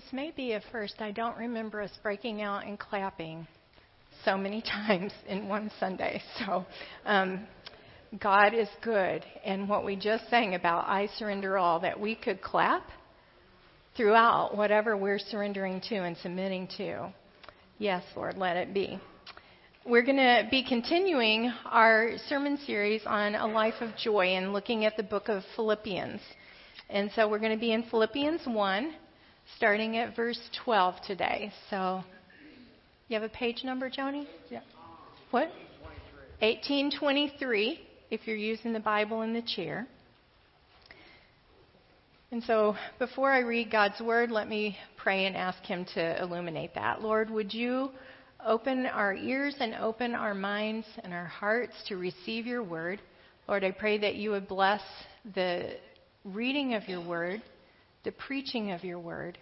This 0.00 0.14
may 0.14 0.30
be 0.30 0.52
a 0.52 0.62
first. 0.72 0.94
I 1.00 1.10
don't 1.10 1.36
remember 1.36 1.82
us 1.82 1.90
breaking 2.02 2.40
out 2.40 2.64
and 2.64 2.78
clapping 2.78 3.46
so 4.24 4.34
many 4.38 4.62
times 4.86 5.12
in 5.28 5.46
one 5.46 5.70
Sunday. 5.78 6.22
So, 6.38 6.64
um, 7.04 7.46
God 8.18 8.54
is 8.54 8.68
good. 8.80 9.26
And 9.44 9.68
what 9.68 9.84
we 9.84 9.96
just 9.96 10.30
sang 10.30 10.54
about, 10.54 10.88
I 10.88 11.08
surrender 11.18 11.58
all, 11.58 11.80
that 11.80 12.00
we 12.00 12.14
could 12.14 12.40
clap 12.40 12.82
throughout 13.94 14.56
whatever 14.56 14.96
we're 14.96 15.18
surrendering 15.18 15.82
to 15.90 15.96
and 15.96 16.16
submitting 16.16 16.66
to. 16.78 17.12
Yes, 17.76 18.02
Lord, 18.16 18.38
let 18.38 18.56
it 18.56 18.72
be. 18.72 18.98
We're 19.84 20.04
going 20.04 20.16
to 20.16 20.48
be 20.50 20.64
continuing 20.66 21.52
our 21.66 22.12
sermon 22.26 22.58
series 22.66 23.02
on 23.04 23.34
a 23.34 23.46
life 23.46 23.82
of 23.82 23.90
joy 24.02 24.28
and 24.28 24.54
looking 24.54 24.86
at 24.86 24.96
the 24.96 25.02
book 25.02 25.28
of 25.28 25.42
Philippians. 25.56 26.22
And 26.88 27.10
so 27.14 27.28
we're 27.28 27.38
going 27.38 27.52
to 27.52 27.60
be 27.60 27.72
in 27.72 27.82
Philippians 27.90 28.46
1, 28.46 28.94
starting 29.56 29.96
at 29.96 30.16
verse 30.16 30.40
12 30.64 30.94
today. 31.06 31.52
So, 31.70 32.02
you 33.08 33.14
have 33.14 33.22
a 33.22 33.32
page 33.32 33.62
number, 33.64 33.90
Joni? 33.90 34.26
Yeah. 34.50 34.60
What? 35.30 35.48
1823, 36.40 37.80
if 38.10 38.26
you're 38.26 38.36
using 38.36 38.72
the 38.72 38.80
Bible 38.80 39.22
in 39.22 39.32
the 39.32 39.42
chair. 39.42 39.86
And 42.32 42.42
so, 42.44 42.76
before 42.98 43.32
I 43.32 43.40
read 43.40 43.70
God's 43.70 44.00
word, 44.00 44.30
let 44.30 44.48
me 44.48 44.76
pray 44.96 45.26
and 45.26 45.36
ask 45.36 45.62
Him 45.64 45.84
to 45.94 46.22
illuminate 46.22 46.74
that. 46.74 47.02
Lord, 47.02 47.28
would 47.28 47.52
you 47.52 47.90
open 48.46 48.86
our 48.86 49.14
ears 49.14 49.56
and 49.58 49.74
open 49.74 50.14
our 50.14 50.34
minds 50.34 50.86
and 51.02 51.12
our 51.12 51.26
hearts 51.26 51.74
to 51.88 51.96
receive 51.96 52.46
your 52.46 52.62
word? 52.62 53.00
Lord, 53.48 53.64
I 53.64 53.72
pray 53.72 53.98
that 53.98 54.14
you 54.14 54.30
would 54.30 54.46
bless 54.46 54.80
the 55.34 55.74
reading 56.24 56.74
of 56.74 56.88
your 56.88 57.04
word, 57.04 57.42
the 58.04 58.12
preaching 58.12 58.72
of 58.72 58.84
your 58.84 58.98
word, 58.98 59.38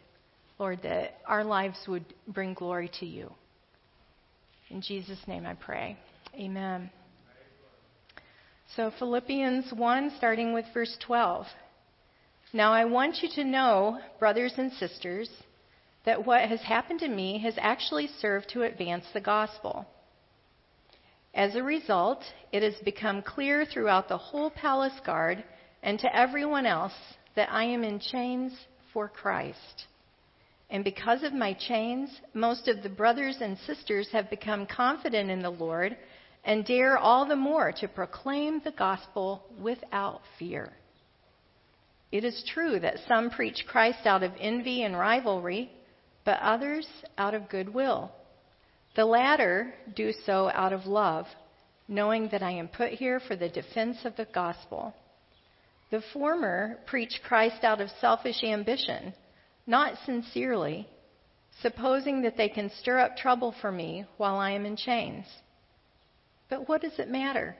Lord, 0.58 0.80
that 0.82 1.18
our 1.26 1.44
lives 1.44 1.78
would 1.86 2.04
bring 2.26 2.54
glory 2.54 2.90
to 3.00 3.06
you. 3.06 3.32
In 4.70 4.80
Jesus' 4.82 5.20
name 5.26 5.46
I 5.46 5.54
pray. 5.54 5.96
Amen. 6.34 6.90
So, 8.76 8.92
Philippians 8.98 9.72
1, 9.72 10.12
starting 10.18 10.52
with 10.52 10.66
verse 10.74 10.96
12. 11.06 11.46
Now 12.52 12.72
I 12.72 12.84
want 12.84 13.22
you 13.22 13.28
to 13.36 13.44
know, 13.44 13.98
brothers 14.18 14.54
and 14.56 14.72
sisters, 14.72 15.30
that 16.04 16.26
what 16.26 16.48
has 16.48 16.60
happened 16.60 17.00
to 17.00 17.08
me 17.08 17.38
has 17.38 17.54
actually 17.58 18.08
served 18.20 18.48
to 18.50 18.62
advance 18.62 19.04
the 19.12 19.20
gospel. 19.20 19.86
As 21.34 21.54
a 21.54 21.62
result, 21.62 22.22
it 22.52 22.62
has 22.62 22.74
become 22.84 23.22
clear 23.22 23.64
throughout 23.64 24.08
the 24.08 24.18
whole 24.18 24.50
palace 24.50 24.98
guard 25.04 25.44
and 25.82 25.98
to 26.00 26.16
everyone 26.16 26.66
else 26.66 26.94
that 27.38 27.52
I 27.52 27.62
am 27.62 27.84
in 27.84 28.00
chains 28.00 28.52
for 28.92 29.08
Christ. 29.08 29.86
And 30.70 30.82
because 30.82 31.22
of 31.22 31.32
my 31.32 31.52
chains, 31.52 32.10
most 32.34 32.66
of 32.66 32.82
the 32.82 32.88
brothers 32.88 33.36
and 33.40 33.56
sisters 33.58 34.08
have 34.10 34.28
become 34.28 34.66
confident 34.66 35.30
in 35.30 35.38
the 35.38 35.48
Lord 35.48 35.96
and 36.44 36.64
dare 36.64 36.98
all 36.98 37.28
the 37.28 37.36
more 37.36 37.70
to 37.78 37.86
proclaim 37.86 38.60
the 38.64 38.72
gospel 38.72 39.44
without 39.62 40.20
fear. 40.36 40.72
It 42.10 42.24
is 42.24 42.42
true 42.52 42.80
that 42.80 43.06
some 43.06 43.30
preach 43.30 43.64
Christ 43.68 44.04
out 44.04 44.24
of 44.24 44.32
envy 44.40 44.82
and 44.82 44.98
rivalry, 44.98 45.70
but 46.24 46.40
others 46.40 46.88
out 47.16 47.34
of 47.34 47.48
goodwill. 47.48 48.10
The 48.96 49.04
latter 49.04 49.72
do 49.94 50.12
so 50.26 50.50
out 50.52 50.72
of 50.72 50.86
love, 50.86 51.26
knowing 51.86 52.30
that 52.32 52.42
I 52.42 52.50
am 52.50 52.66
put 52.66 52.94
here 52.94 53.20
for 53.20 53.36
the 53.36 53.48
defense 53.48 53.98
of 54.04 54.16
the 54.16 54.26
gospel. 54.34 54.92
The 55.90 56.02
former 56.12 56.78
preach 56.86 57.20
Christ 57.26 57.64
out 57.64 57.80
of 57.80 57.90
selfish 58.00 58.42
ambition, 58.44 59.14
not 59.66 59.98
sincerely, 60.04 60.86
supposing 61.62 62.22
that 62.22 62.36
they 62.36 62.48
can 62.48 62.70
stir 62.70 62.98
up 62.98 63.16
trouble 63.16 63.54
for 63.60 63.72
me 63.72 64.04
while 64.16 64.36
I 64.36 64.50
am 64.50 64.66
in 64.66 64.76
chains. 64.76 65.26
But 66.48 66.68
what 66.68 66.82
does 66.82 66.98
it 66.98 67.08
matter? 67.08 67.56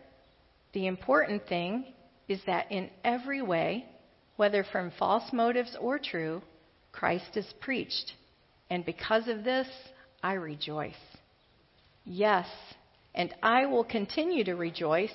The 0.72 0.86
important 0.86 1.47
thing 1.47 1.94
is 2.28 2.41
that 2.47 2.70
in 2.70 2.91
every 3.04 3.42
way, 3.42 3.86
whether 4.36 4.62
from 4.62 4.92
false 4.98 5.32
motives 5.32 5.76
or 5.80 5.98
true, 5.98 6.42
Christ 6.92 7.36
is 7.36 7.53
preached. 7.60 8.12
And 8.70 8.84
because 8.84 9.28
of 9.28 9.44
this, 9.44 9.69
I 10.22 10.34
rejoice. 10.34 10.94
Yes, 12.04 12.47
and 13.14 13.34
I 13.42 13.66
will 13.66 13.84
continue 13.84 14.44
to 14.44 14.54
rejoice, 14.54 15.14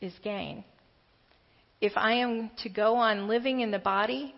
is 0.00 0.12
gain. 0.22 0.64
If 1.80 1.92
I 1.96 2.14
am 2.14 2.50
to 2.62 2.68
go 2.68 2.96
on 2.96 3.28
living 3.28 3.60
in 3.60 3.70
the 3.70 3.78
body, 3.78 4.34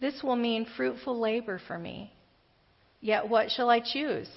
this 0.00 0.22
will 0.22 0.36
mean 0.36 0.66
fruitful 0.76 1.18
labor 1.18 1.60
for 1.66 1.78
me. 1.78 2.12
Yet 3.00 3.28
what 3.28 3.50
shall 3.50 3.70
I 3.70 3.80
choose? 3.80 4.28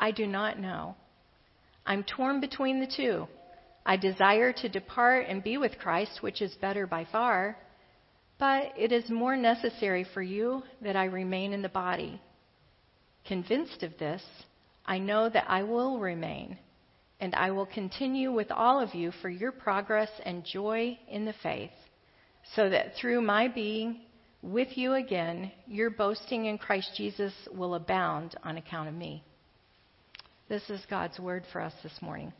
I 0.00 0.12
do 0.12 0.26
not 0.26 0.58
know. 0.58 0.94
I'm 1.84 2.04
torn 2.04 2.40
between 2.40 2.80
the 2.80 2.86
two. 2.86 3.26
I 3.84 3.96
desire 3.96 4.52
to 4.52 4.68
depart 4.68 5.26
and 5.28 5.42
be 5.42 5.56
with 5.56 5.78
Christ, 5.78 6.22
which 6.22 6.42
is 6.42 6.54
better 6.56 6.86
by 6.86 7.06
far, 7.10 7.56
but 8.38 8.72
it 8.76 8.92
is 8.92 9.10
more 9.10 9.36
necessary 9.36 10.04
for 10.14 10.22
you 10.22 10.62
that 10.82 10.94
I 10.94 11.06
remain 11.06 11.52
in 11.52 11.62
the 11.62 11.68
body. 11.68 12.20
Convinced 13.26 13.82
of 13.82 13.98
this, 13.98 14.22
I 14.86 14.98
know 14.98 15.28
that 15.28 15.46
I 15.48 15.62
will 15.62 15.98
remain, 15.98 16.58
and 17.20 17.34
I 17.34 17.50
will 17.50 17.66
continue 17.66 18.32
with 18.32 18.50
all 18.50 18.80
of 18.80 18.94
you 18.94 19.12
for 19.22 19.28
your 19.28 19.52
progress 19.52 20.10
and 20.24 20.44
joy 20.44 20.98
in 21.08 21.24
the 21.24 21.34
faith, 21.42 21.70
so 22.54 22.68
that 22.70 22.94
through 23.00 23.20
my 23.22 23.48
being 23.48 24.00
with 24.40 24.76
you 24.76 24.94
again, 24.94 25.50
your 25.66 25.90
boasting 25.90 26.46
in 26.46 26.58
Christ 26.58 26.92
Jesus 26.96 27.32
will 27.52 27.74
abound 27.74 28.36
on 28.44 28.56
account 28.56 28.88
of 28.88 28.94
me. 28.94 29.24
This 30.48 30.70
is 30.70 30.80
God's 30.88 31.18
word 31.18 31.42
for 31.52 31.60
us 31.60 31.74
this 31.82 32.00
morning. 32.00 32.32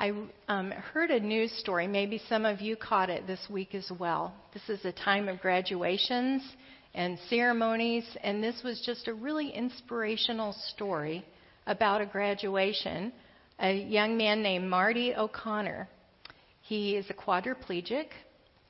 I 0.00 0.12
um, 0.46 0.70
heard 0.70 1.10
a 1.10 1.18
news 1.18 1.50
story. 1.58 1.88
Maybe 1.88 2.22
some 2.28 2.44
of 2.44 2.60
you 2.60 2.76
caught 2.76 3.10
it 3.10 3.26
this 3.26 3.40
week 3.50 3.74
as 3.74 3.90
well. 3.98 4.32
This 4.54 4.68
is 4.68 4.84
a 4.84 4.92
time 4.92 5.28
of 5.28 5.40
graduations 5.40 6.40
and 6.98 7.16
ceremonies, 7.30 8.04
and 8.24 8.42
this 8.42 8.60
was 8.64 8.82
just 8.84 9.06
a 9.06 9.14
really 9.14 9.50
inspirational 9.50 10.52
story 10.74 11.24
about 11.68 12.00
a 12.00 12.06
graduation. 12.06 13.12
A 13.60 13.72
young 13.72 14.16
man 14.16 14.42
named 14.42 14.68
Marty 14.68 15.14
O'Connor. 15.14 15.88
He 16.60 16.96
is 16.96 17.08
a 17.08 17.14
quadriplegic. 17.14 18.06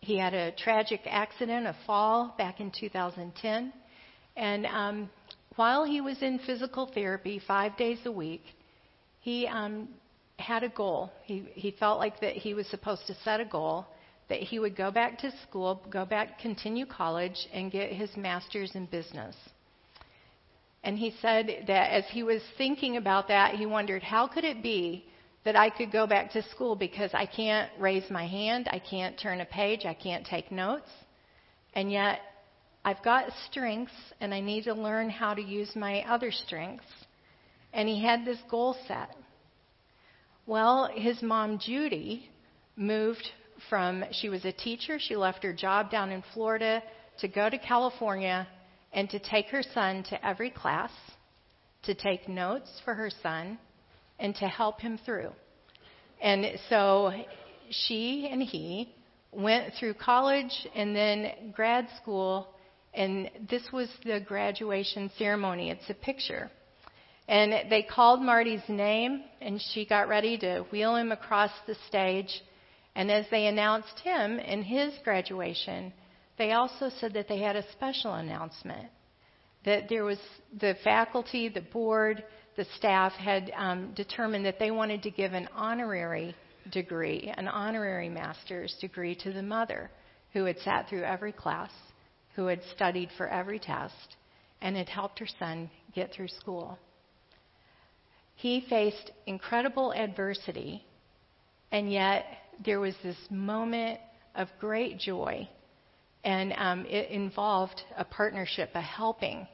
He 0.01 0.19
had 0.19 0.35
a 0.35 0.53
tragic 0.53 1.01
accident, 1.07 1.67
a 1.67 1.75
fall, 1.87 2.35
back 2.37 2.61
in 2.61 2.71
2010. 2.71 3.73
And 4.37 4.67
um, 4.67 5.11
while 5.57 5.85
he 5.85 6.03
was 6.03 6.21
in 6.21 6.39
physical 6.41 6.91
therapy 6.93 7.41
five 7.47 7.79
days 7.79 8.01
a 8.05 8.13
week, 8.13 8.43
he 9.21 9.47
um, 9.47 9.89
had 10.39 10.65
a 10.65 10.69
goal. 10.69 11.11
He, 11.25 11.49
he 11.55 11.71
felt 11.71 11.99
like 11.99 12.21
that 12.21 12.35
he 12.35 12.53
was 12.53 12.67
supposed 12.67 13.07
to 13.07 13.15
set 13.25 13.41
a 13.41 13.47
goal 13.47 13.87
that 14.29 14.41
he 14.41 14.59
would 14.59 14.77
go 14.77 14.91
back 14.91 15.19
to 15.19 15.33
school, 15.43 15.83
go 15.91 16.05
back, 16.05 16.39
continue 16.39 16.87
college, 16.87 17.49
and 17.53 17.73
get 17.73 17.93
his 17.93 18.11
master's 18.17 18.75
in 18.75 18.87
business. 18.87 19.35
And 20.85 20.99
he 20.99 21.15
said 21.21 21.65
that 21.67 21.93
as 21.93 22.05
he 22.11 22.23
was 22.23 22.43
thinking 22.57 22.97
about 22.97 23.29
that, 23.29 23.55
he 23.55 23.67
wondered, 23.67 24.03
how 24.03 24.27
could 24.27 24.45
it 24.45 24.63
be 24.63 25.05
that 25.45 25.57
I 25.57 25.71
could 25.71 25.91
go 25.91 26.07
back 26.07 26.31
to 26.33 26.43
school 26.51 26.77
because 26.77 27.11
I 27.15 27.27
can't 27.27 27.71
raise 27.79 28.11
my 28.11 28.27
hand, 28.27 28.69
I 28.71 28.79
can't 28.79 29.19
turn 29.19 29.41
a 29.41 29.47
page, 29.47 29.87
I 29.87 29.95
can't 29.95 30.27
take 30.27 30.53
notes, 30.53 30.91
and 31.75 31.91
yet 31.91 32.21
I've 32.85 33.03
got 33.03 33.33
strengths 33.51 33.93
and 34.21 34.35
I 34.35 34.41
need 34.41 34.65
to 34.65 34.75
learn 34.75 35.11
how 35.11 35.35
to 35.35 35.43
use 35.43 35.75
my 35.75 36.03
other 36.03 36.31
strengths. 36.31 36.87
And 37.73 37.89
he 37.89 38.03
had 38.03 38.25
this 38.25 38.39
goal 38.51 38.77
set. 38.87 39.15
Well, 40.47 40.91
his 40.95 41.21
mom, 41.23 41.59
Judy, 41.59 42.31
moved 42.77 43.31
from, 43.69 44.05
she 44.13 44.29
was 44.29 44.45
a 44.45 44.53
teacher. 44.53 44.99
She 44.99 45.17
left 45.17 45.43
her 45.43 45.53
job 45.53 45.91
down 45.91 46.11
in 46.11 46.23
Florida 46.35 46.83
to 47.21 47.29
go 47.29 47.49
to 47.49 47.59
California 47.59 48.47
and 48.93 49.09
to 49.11 49.19
take 49.19 49.47
her 49.47 49.63
son 49.75 50.05
to 50.11 50.27
every 50.27 50.51
class, 50.51 50.91
to 51.85 51.95
take 51.95 52.29
notes 52.29 52.71
for 52.85 52.95
her 52.95 53.11
son, 53.23 53.59
and 54.19 54.35
to 54.37 54.47
help 54.47 54.81
him 54.81 54.99
through. 55.05 55.31
And 56.21 56.59
so 56.69 57.13
she 57.71 58.29
and 58.31 58.43
he 58.43 58.95
went 59.33 59.75
through 59.79 59.95
college 59.95 60.67
and 60.75 60.97
then 60.97 61.53
grad 61.55 61.87
school, 62.01 62.49
and 62.95 63.31
this 63.49 63.63
was 63.73 63.89
the 64.05 64.21
graduation 64.21 65.11
ceremony. 65.19 65.71
It's 65.71 65.89
a 65.89 65.95
picture. 65.95 66.51
And 67.29 67.71
they 67.71 67.83
called 67.83 68.23
Marty's 68.23 68.67
name, 68.69 69.23
and 69.43 69.63
she 69.73 69.85
got 69.85 70.09
ready 70.09 70.39
to 70.39 70.61
wheel 70.73 70.97
him 70.97 71.13
across 71.13 71.51
the 71.67 71.77
stage. 71.87 72.43
And 72.99 73.13
as 73.13 73.27
they 73.31 73.47
announced 73.47 74.01
him 74.01 74.41
in 74.41 74.61
his 74.61 74.93
graduation, 75.05 75.93
they 76.37 76.51
also 76.51 76.91
said 76.99 77.13
that 77.13 77.29
they 77.29 77.39
had 77.39 77.55
a 77.55 77.71
special 77.71 78.15
announcement 78.15 78.91
that 79.65 79.89
there 79.89 80.03
was 80.03 80.19
the 80.61 80.75
faculty, 80.83 81.49
the 81.49 81.61
board, 81.61 82.25
the 82.57 82.67
staff 82.77 83.13
had 83.13 83.53
um, 83.57 83.93
determined 83.95 84.45
that 84.47 84.59
they 84.59 84.73
wanted 84.73 85.05
to 85.05 85.13
give 85.13 85.33
an 85.33 85.49
honorary 85.55 86.35
degree, 86.73 87.33
an 87.37 87.47
honorary 87.47 88.09
master's 88.09 88.75
degree 88.81 89.15
to 89.15 89.33
the 89.33 89.43
mother 89.43 89.91
who 90.33 90.45
had 90.45 90.59
sat 90.59 90.89
through 90.89 91.05
every 91.05 91.33
class, 91.33 91.71
who 92.35 92.47
had 92.47 92.61
studied 92.75 93.11
for 93.17 93.29
every 93.29 93.61
test, 93.61 94.17
and 94.61 94.77
had 94.77 94.89
helped 94.89 95.21
her 95.21 95.29
son 95.39 95.71
get 95.95 96.13
through 96.13 96.29
school. 96.29 96.77
He 98.35 98.67
faced 98.69 99.13
incredible 99.27 99.93
adversity, 99.93 100.85
and 101.71 101.93
yet 101.93 102.25
there 102.65 102.81
was 102.81 102.95
this 103.03 103.17
moment 103.31 104.01
of 104.35 104.49
great 104.61 104.99
joy, 104.99 105.49
and 106.25 106.53
um, 106.57 106.87
it 106.87 107.11
involved 107.11 107.81
a 107.97 108.05
partnership, 108.05 108.71
a 108.75 108.81
helping. 108.81 109.47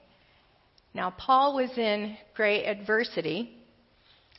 Now, 0.95 1.11
Paul 1.11 1.57
was 1.57 1.71
in 1.77 2.17
great 2.35 2.67
adversity. 2.67 3.57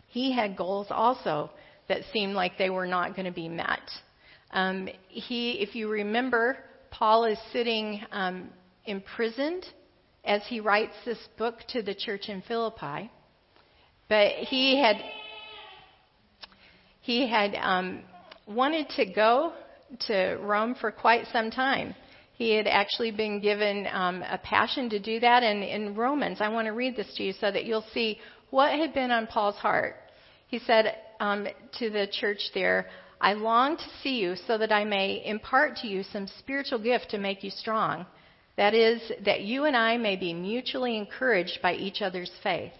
He 0.07 0.33
had 0.33 0.55
goals 0.55 0.87
also 0.89 1.51
that 1.87 2.01
seemed 2.13 2.33
like 2.33 2.57
they 2.57 2.69
were 2.69 2.87
not 2.87 3.15
going 3.15 3.25
to 3.25 3.31
be 3.31 3.49
met. 3.49 3.89
Um, 4.51 4.87
he, 5.07 5.53
if 5.53 5.75
you 5.75 5.89
remember, 5.89 6.57
Paul 6.91 7.25
is 7.25 7.37
sitting 7.51 8.01
um, 8.11 8.49
imprisoned 8.85 9.65
as 10.23 10.41
he 10.47 10.59
writes 10.59 10.93
this 11.05 11.19
book 11.37 11.55
to 11.69 11.81
the 11.81 11.93
church 11.93 12.29
in 12.29 12.41
Philippi. 12.47 13.11
But 14.07 14.31
he 14.31 14.81
had 14.81 14.97
he 17.01 17.29
had 17.29 17.53
um, 17.55 18.01
wanted 18.47 18.89
to 18.89 19.05
go 19.05 19.53
to 20.07 20.37
Rome 20.41 20.75
for 20.75 20.91
quite 20.91 21.25
some 21.31 21.51
time. 21.51 21.95
He 22.33 22.51
had 22.55 22.67
actually 22.67 23.11
been 23.11 23.39
given 23.39 23.87
um, 23.91 24.21
a 24.23 24.37
passion 24.37 24.89
to 24.89 24.99
do 24.99 25.19
that. 25.21 25.43
And 25.43 25.63
in 25.63 25.95
Romans, 25.95 26.41
I 26.41 26.49
want 26.49 26.65
to 26.65 26.73
read 26.73 26.95
this 26.95 27.13
to 27.15 27.23
you 27.23 27.33
so 27.33 27.49
that 27.51 27.65
you'll 27.65 27.85
see 27.93 28.19
what 28.49 28.77
had 28.77 28.93
been 28.93 29.11
on 29.11 29.27
Paul's 29.27 29.55
heart. 29.55 29.95
He 30.47 30.59
said 30.59 30.97
um, 31.19 31.47
to 31.79 31.89
the 31.89 32.07
church 32.11 32.51
there, 32.53 32.87
I 33.21 33.33
long 33.33 33.77
to 33.77 33.83
see 34.03 34.19
you 34.19 34.35
so 34.47 34.57
that 34.57 34.71
I 34.71 34.83
may 34.83 35.25
impart 35.25 35.77
to 35.77 35.87
you 35.87 36.03
some 36.03 36.27
spiritual 36.39 36.79
gift 36.79 37.09
to 37.11 37.17
make 37.17 37.43
you 37.43 37.49
strong. 37.49 38.05
That 38.57 38.73
is, 38.73 39.01
that 39.25 39.41
you 39.41 39.65
and 39.65 39.75
I 39.75 39.97
may 39.97 40.15
be 40.15 40.33
mutually 40.33 40.97
encouraged 40.97 41.59
by 41.61 41.73
each 41.73 42.01
other's 42.01 42.31
faith. 42.43 42.73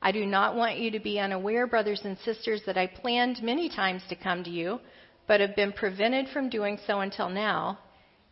I 0.00 0.12
do 0.12 0.24
not 0.24 0.54
want 0.54 0.78
you 0.78 0.90
to 0.92 1.00
be 1.00 1.18
unaware, 1.18 1.66
brothers 1.66 2.02
and 2.04 2.16
sisters, 2.18 2.62
that 2.66 2.78
I 2.78 2.86
planned 2.86 3.42
many 3.42 3.68
times 3.68 4.02
to 4.08 4.16
come 4.16 4.44
to 4.44 4.50
you, 4.50 4.80
but 5.26 5.40
have 5.40 5.56
been 5.56 5.72
prevented 5.72 6.28
from 6.28 6.48
doing 6.48 6.78
so 6.86 7.00
until 7.00 7.28
now, 7.28 7.78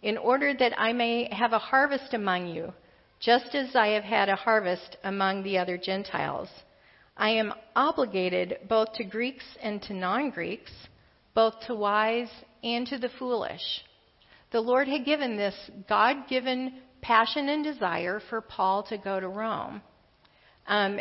in 0.02 0.16
order 0.16 0.54
that 0.54 0.78
I 0.80 0.92
may 0.92 1.28
have 1.32 1.52
a 1.52 1.58
harvest 1.58 2.14
among 2.14 2.46
you, 2.46 2.72
just 3.20 3.54
as 3.54 3.74
I 3.74 3.88
have 3.88 4.04
had 4.04 4.28
a 4.28 4.36
harvest 4.36 4.96
among 5.02 5.42
the 5.42 5.58
other 5.58 5.76
Gentiles. 5.76 6.48
I 7.16 7.30
am 7.30 7.54
obligated 7.74 8.58
both 8.68 8.92
to 8.94 9.04
Greeks 9.04 9.44
and 9.62 9.82
to 9.82 9.94
non 9.94 10.30
Greeks, 10.30 10.72
both 11.34 11.54
to 11.66 11.74
wise 11.74 12.30
and 12.62 12.86
to 12.86 12.98
the 12.98 13.10
foolish. 13.18 13.84
The 14.52 14.60
Lord 14.60 14.86
had 14.86 15.04
given 15.04 15.36
this 15.36 15.54
God 15.88 16.28
given 16.28 16.74
passion 17.02 17.48
and 17.48 17.64
desire 17.64 18.20
for 18.30 18.40
Paul 18.40 18.84
to 18.84 18.98
go 18.98 19.18
to 19.18 19.28
Rome. 19.28 19.82
Um, 20.66 20.98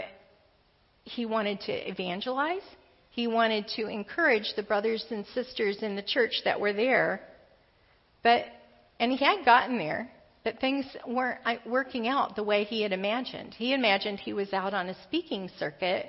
he 1.05 1.25
wanted 1.25 1.61
to 1.61 1.71
evangelize. 1.71 2.63
He 3.11 3.27
wanted 3.27 3.67
to 3.77 3.87
encourage 3.87 4.53
the 4.55 4.63
brothers 4.63 5.05
and 5.09 5.25
sisters 5.27 5.77
in 5.81 5.95
the 5.95 6.03
church 6.03 6.41
that 6.43 6.59
were 6.59 6.73
there. 6.73 7.21
But, 8.23 8.45
and 8.99 9.11
he 9.11 9.23
had 9.23 9.45
gotten 9.45 9.77
there, 9.77 10.11
but 10.43 10.59
things 10.59 10.85
weren't 11.07 11.39
uh, 11.45 11.55
working 11.65 12.07
out 12.07 12.35
the 12.35 12.43
way 12.43 12.65
he 12.65 12.81
had 12.81 12.91
imagined. 12.91 13.53
He 13.53 13.73
imagined 13.73 14.19
he 14.19 14.33
was 14.33 14.51
out 14.51 14.73
on 14.73 14.89
a 14.89 15.03
speaking 15.03 15.49
circuit, 15.57 16.07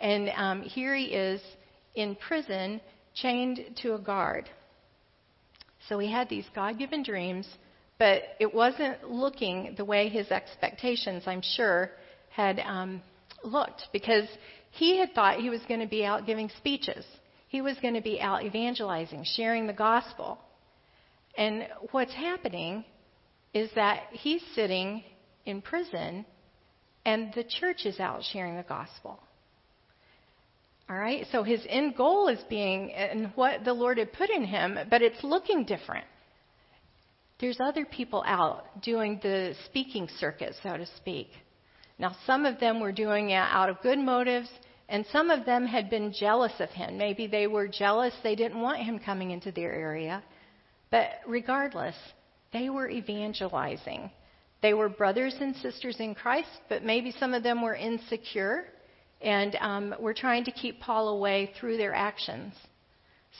and 0.00 0.30
um, 0.34 0.62
here 0.62 0.94
he 0.94 1.06
is 1.06 1.42
in 1.94 2.16
prison, 2.16 2.80
chained 3.14 3.60
to 3.82 3.94
a 3.94 3.98
guard. 3.98 4.48
So 5.88 5.98
he 5.98 6.10
had 6.10 6.28
these 6.28 6.46
God 6.54 6.78
given 6.78 7.02
dreams, 7.02 7.48
but 7.98 8.22
it 8.38 8.54
wasn't 8.54 9.10
looking 9.10 9.74
the 9.76 9.84
way 9.84 10.08
his 10.08 10.30
expectations, 10.30 11.24
I'm 11.26 11.42
sure, 11.42 11.90
had 12.30 12.60
um, 12.60 13.02
looked 13.46 13.88
because 13.92 14.28
he 14.72 14.98
had 14.98 15.14
thought 15.14 15.40
he 15.40 15.50
was 15.50 15.62
going 15.68 15.80
to 15.80 15.86
be 15.86 16.04
out 16.04 16.26
giving 16.26 16.50
speeches. 16.58 17.04
He 17.48 17.62
was 17.62 17.76
going 17.80 17.94
to 17.94 18.02
be 18.02 18.20
out 18.20 18.44
evangelizing, 18.44 19.24
sharing 19.24 19.66
the 19.66 19.72
gospel. 19.72 20.38
And 21.38 21.68
what's 21.92 22.12
happening 22.12 22.84
is 23.54 23.70
that 23.74 24.04
he's 24.12 24.42
sitting 24.54 25.02
in 25.46 25.62
prison 25.62 26.26
and 27.04 27.32
the 27.34 27.44
church 27.44 27.86
is 27.86 28.00
out 28.00 28.22
sharing 28.24 28.56
the 28.56 28.64
gospel. 28.64 29.20
All 30.88 30.96
right? 30.96 31.26
So 31.32 31.42
his 31.42 31.64
end 31.68 31.96
goal 31.96 32.28
is 32.28 32.40
being 32.48 32.92
and 32.92 33.32
what 33.34 33.64
the 33.64 33.72
Lord 33.72 33.98
had 33.98 34.12
put 34.12 34.28
in 34.28 34.44
him, 34.44 34.78
but 34.90 35.02
it's 35.02 35.22
looking 35.22 35.64
different. 35.64 36.04
There's 37.38 37.60
other 37.60 37.84
people 37.84 38.24
out 38.26 38.82
doing 38.82 39.20
the 39.22 39.54
speaking 39.66 40.08
circuit, 40.18 40.54
so 40.62 40.76
to 40.76 40.86
speak. 40.96 41.28
Now, 41.98 42.14
some 42.26 42.44
of 42.44 42.60
them 42.60 42.80
were 42.80 42.92
doing 42.92 43.30
it 43.30 43.36
out 43.36 43.68
of 43.68 43.80
good 43.80 43.98
motives, 43.98 44.50
and 44.88 45.04
some 45.06 45.30
of 45.30 45.46
them 45.46 45.66
had 45.66 45.88
been 45.90 46.12
jealous 46.12 46.52
of 46.60 46.70
him. 46.70 46.98
Maybe 46.98 47.26
they 47.26 47.46
were 47.46 47.68
jealous, 47.68 48.14
they 48.22 48.36
didn't 48.36 48.60
want 48.60 48.78
him 48.78 48.98
coming 48.98 49.30
into 49.30 49.50
their 49.50 49.72
area. 49.72 50.22
But 50.90 51.20
regardless, 51.26 51.96
they 52.52 52.70
were 52.70 52.88
evangelizing. 52.88 54.10
They 54.62 54.74
were 54.74 54.88
brothers 54.88 55.34
and 55.40 55.54
sisters 55.56 55.96
in 56.00 56.14
Christ, 56.14 56.60
but 56.68 56.84
maybe 56.84 57.10
some 57.12 57.34
of 57.34 57.42
them 57.42 57.62
were 57.62 57.74
insecure 57.74 58.64
and 59.20 59.56
um, 59.60 59.94
were 59.98 60.14
trying 60.14 60.44
to 60.44 60.50
keep 60.50 60.80
Paul 60.80 61.08
away 61.08 61.52
through 61.58 61.76
their 61.76 61.94
actions. 61.94 62.54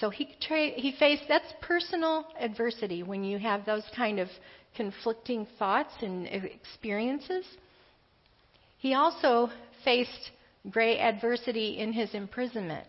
So 0.00 0.10
he, 0.10 0.36
tra- 0.40 0.70
he 0.70 0.92
faced 0.98 1.24
that's 1.28 1.52
personal 1.62 2.26
adversity 2.38 3.02
when 3.02 3.24
you 3.24 3.38
have 3.38 3.64
those 3.64 3.84
kind 3.94 4.18
of 4.18 4.28
conflicting 4.74 5.46
thoughts 5.58 5.92
and 6.02 6.26
experiences. 6.26 7.46
He 8.78 8.94
also 8.94 9.50
faced 9.84 10.30
great 10.70 10.98
adversity 10.98 11.78
in 11.78 11.92
his 11.92 12.14
imprisonment. 12.14 12.86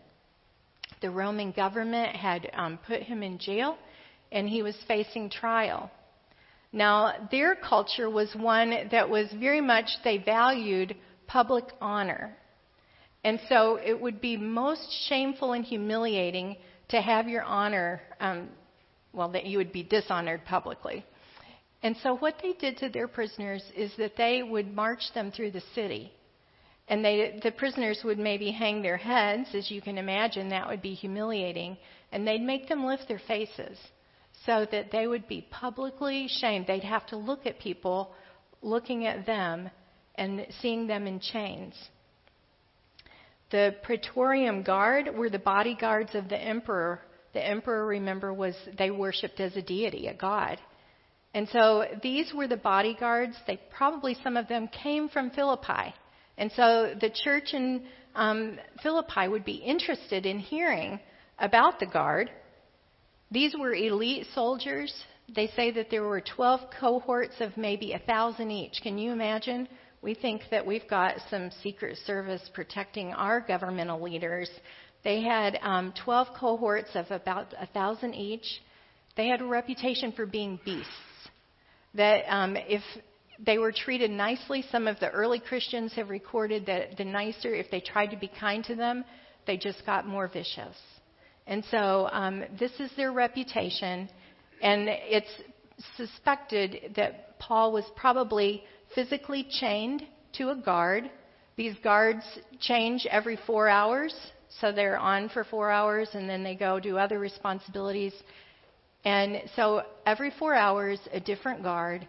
The 1.01 1.11
Roman 1.11 1.51
government 1.51 2.15
had 2.15 2.49
um, 2.53 2.79
put 2.85 3.03
him 3.03 3.21
in 3.21 3.37
jail, 3.37 3.77
and 4.31 4.49
he 4.49 4.63
was 4.63 4.75
facing 4.87 5.29
trial. 5.29 5.91
Now, 6.73 7.27
their 7.31 7.55
culture 7.55 8.09
was 8.09 8.35
one 8.35 8.89
that 8.91 9.09
was 9.09 9.31
very 9.39 9.61
much, 9.61 9.85
they 10.03 10.17
valued 10.17 10.95
public 11.27 11.65
honor. 11.79 12.35
And 13.23 13.39
so 13.49 13.79
it 13.83 13.99
would 13.99 14.21
be 14.21 14.37
most 14.37 14.87
shameful 15.07 15.53
and 15.53 15.63
humiliating 15.63 16.57
to 16.89 17.01
have 17.01 17.27
your 17.27 17.43
honor, 17.43 18.01
um, 18.19 18.49
well, 19.13 19.29
that 19.29 19.45
you 19.45 19.57
would 19.57 19.71
be 19.71 19.83
dishonored 19.83 20.45
publicly. 20.45 21.05
And 21.83 21.95
so 21.97 22.17
what 22.17 22.35
they 22.41 22.53
did 22.53 22.77
to 22.77 22.89
their 22.89 23.07
prisoners 23.07 23.63
is 23.75 23.91
that 23.97 24.17
they 24.17 24.43
would 24.43 24.73
march 24.73 25.13
them 25.13 25.31
through 25.31 25.51
the 25.51 25.63
city. 25.75 26.11
And 26.87 27.03
they, 27.03 27.39
the 27.43 27.51
prisoners 27.51 28.01
would 28.03 28.17
maybe 28.17 28.51
hang 28.51 28.81
their 28.81 28.97
heads, 28.97 29.49
as 29.53 29.69
you 29.69 29.81
can 29.81 29.97
imagine, 29.97 30.49
that 30.49 30.67
would 30.67 30.81
be 30.81 30.93
humiliating. 30.93 31.77
And 32.11 32.25
they'd 32.25 32.41
make 32.41 32.67
them 32.67 32.85
lift 32.85 33.07
their 33.07 33.21
faces 33.27 33.77
so 34.45 34.65
that 34.71 34.91
they 34.91 35.07
would 35.07 35.27
be 35.27 35.47
publicly 35.51 36.27
shamed. 36.27 36.67
They'd 36.67 36.83
have 36.83 37.05
to 37.07 37.17
look 37.17 37.45
at 37.45 37.59
people 37.59 38.13
looking 38.61 39.05
at 39.05 39.25
them 39.25 39.69
and 40.15 40.47
seeing 40.61 40.87
them 40.87 41.05
in 41.05 41.19
chains. 41.19 41.75
The 43.51 43.75
Praetorium 43.83 44.63
Guard 44.63 45.15
were 45.15 45.29
the 45.29 45.39
bodyguards 45.39 46.15
of 46.15 46.27
the 46.27 46.37
emperor. 46.37 47.01
The 47.33 47.45
emperor, 47.45 47.85
remember, 47.85 48.33
was 48.33 48.55
they 48.77 48.91
worshipped 48.91 49.39
as 49.39 49.55
a 49.55 49.61
deity, 49.61 50.07
a 50.07 50.13
god. 50.13 50.59
And 51.33 51.47
so 51.49 51.85
these 52.01 52.33
were 52.33 52.47
the 52.47 52.57
bodyguards. 52.57 53.35
They 53.45 53.59
probably 53.75 54.15
some 54.23 54.37
of 54.37 54.47
them 54.47 54.69
came 54.69 55.09
from 55.09 55.29
Philippi. 55.31 55.93
And 56.37 56.51
so 56.53 56.95
the 56.99 57.09
church 57.09 57.53
in 57.53 57.85
um, 58.15 58.57
Philippi 58.81 59.27
would 59.27 59.45
be 59.45 59.55
interested 59.55 60.25
in 60.25 60.39
hearing 60.39 60.99
about 61.39 61.79
the 61.79 61.85
guard. 61.85 62.31
These 63.31 63.55
were 63.57 63.73
elite 63.73 64.27
soldiers. 64.33 64.93
They 65.35 65.47
say 65.55 65.71
that 65.71 65.89
there 65.91 66.03
were 66.03 66.21
12 66.21 66.61
cohorts 66.79 67.35
of 67.41 67.57
maybe 67.57 67.93
a 67.93 67.99
thousand 67.99 68.51
each. 68.51 68.79
Can 68.81 68.97
you 68.97 69.11
imagine? 69.11 69.67
We 70.01 70.13
think 70.13 70.43
that 70.51 70.65
we've 70.65 70.87
got 70.89 71.15
some 71.29 71.49
Secret 71.61 71.97
Service 72.05 72.49
protecting 72.53 73.13
our 73.13 73.41
governmental 73.41 74.01
leaders. 74.01 74.49
They 75.03 75.21
had 75.21 75.59
um, 75.61 75.93
12 76.03 76.27
cohorts 76.39 76.91
of 76.95 77.05
about 77.09 77.53
a 77.59 77.67
thousand 77.67 78.13
each. 78.13 78.45
they 79.15 79.27
had 79.27 79.41
a 79.41 79.45
reputation 79.45 80.11
for 80.11 80.25
being 80.25 80.59
beasts. 80.63 80.91
That 81.97 82.23
um, 82.29 82.55
if 82.55 82.81
they 83.45 83.57
were 83.57 83.71
treated 83.71 84.11
nicely, 84.11 84.63
some 84.71 84.87
of 84.87 84.99
the 84.99 85.09
early 85.09 85.39
Christians 85.39 85.93
have 85.93 86.09
recorded 86.09 86.65
that 86.67 86.97
the 86.97 87.05
nicer, 87.05 87.53
if 87.53 87.69
they 87.69 87.81
tried 87.81 88.07
to 88.07 88.17
be 88.17 88.31
kind 88.39 88.63
to 88.65 88.75
them, 88.75 89.03
they 89.45 89.57
just 89.57 89.85
got 89.85 90.07
more 90.07 90.27
vicious. 90.27 90.75
And 91.45 91.63
so 91.71 92.09
um, 92.11 92.43
this 92.59 92.71
is 92.79 92.91
their 92.97 93.11
reputation, 93.11 94.09
and 94.61 94.87
it's 94.87 95.31
suspected 95.95 96.93
that 96.95 97.39
Paul 97.39 97.71
was 97.71 97.85
probably 97.95 98.63
physically 98.95 99.47
chained 99.49 100.03
to 100.33 100.49
a 100.49 100.55
guard. 100.55 101.09
These 101.55 101.75
guards 101.83 102.23
change 102.59 103.07
every 103.09 103.37
four 103.47 103.67
hours, 103.67 104.13
so 104.59 104.71
they're 104.71 104.97
on 104.97 105.29
for 105.29 105.43
four 105.43 105.71
hours 105.71 106.09
and 106.13 106.29
then 106.29 106.43
they 106.43 106.55
go 106.55 106.79
do 106.79 106.97
other 106.97 107.19
responsibilities. 107.19 108.13
And 109.07 109.43
so 109.55 109.83
every 110.05 110.31
four 110.37 110.53
hours, 110.53 110.99
a 111.13 111.21
different 111.21 111.63
guard. 111.63 112.05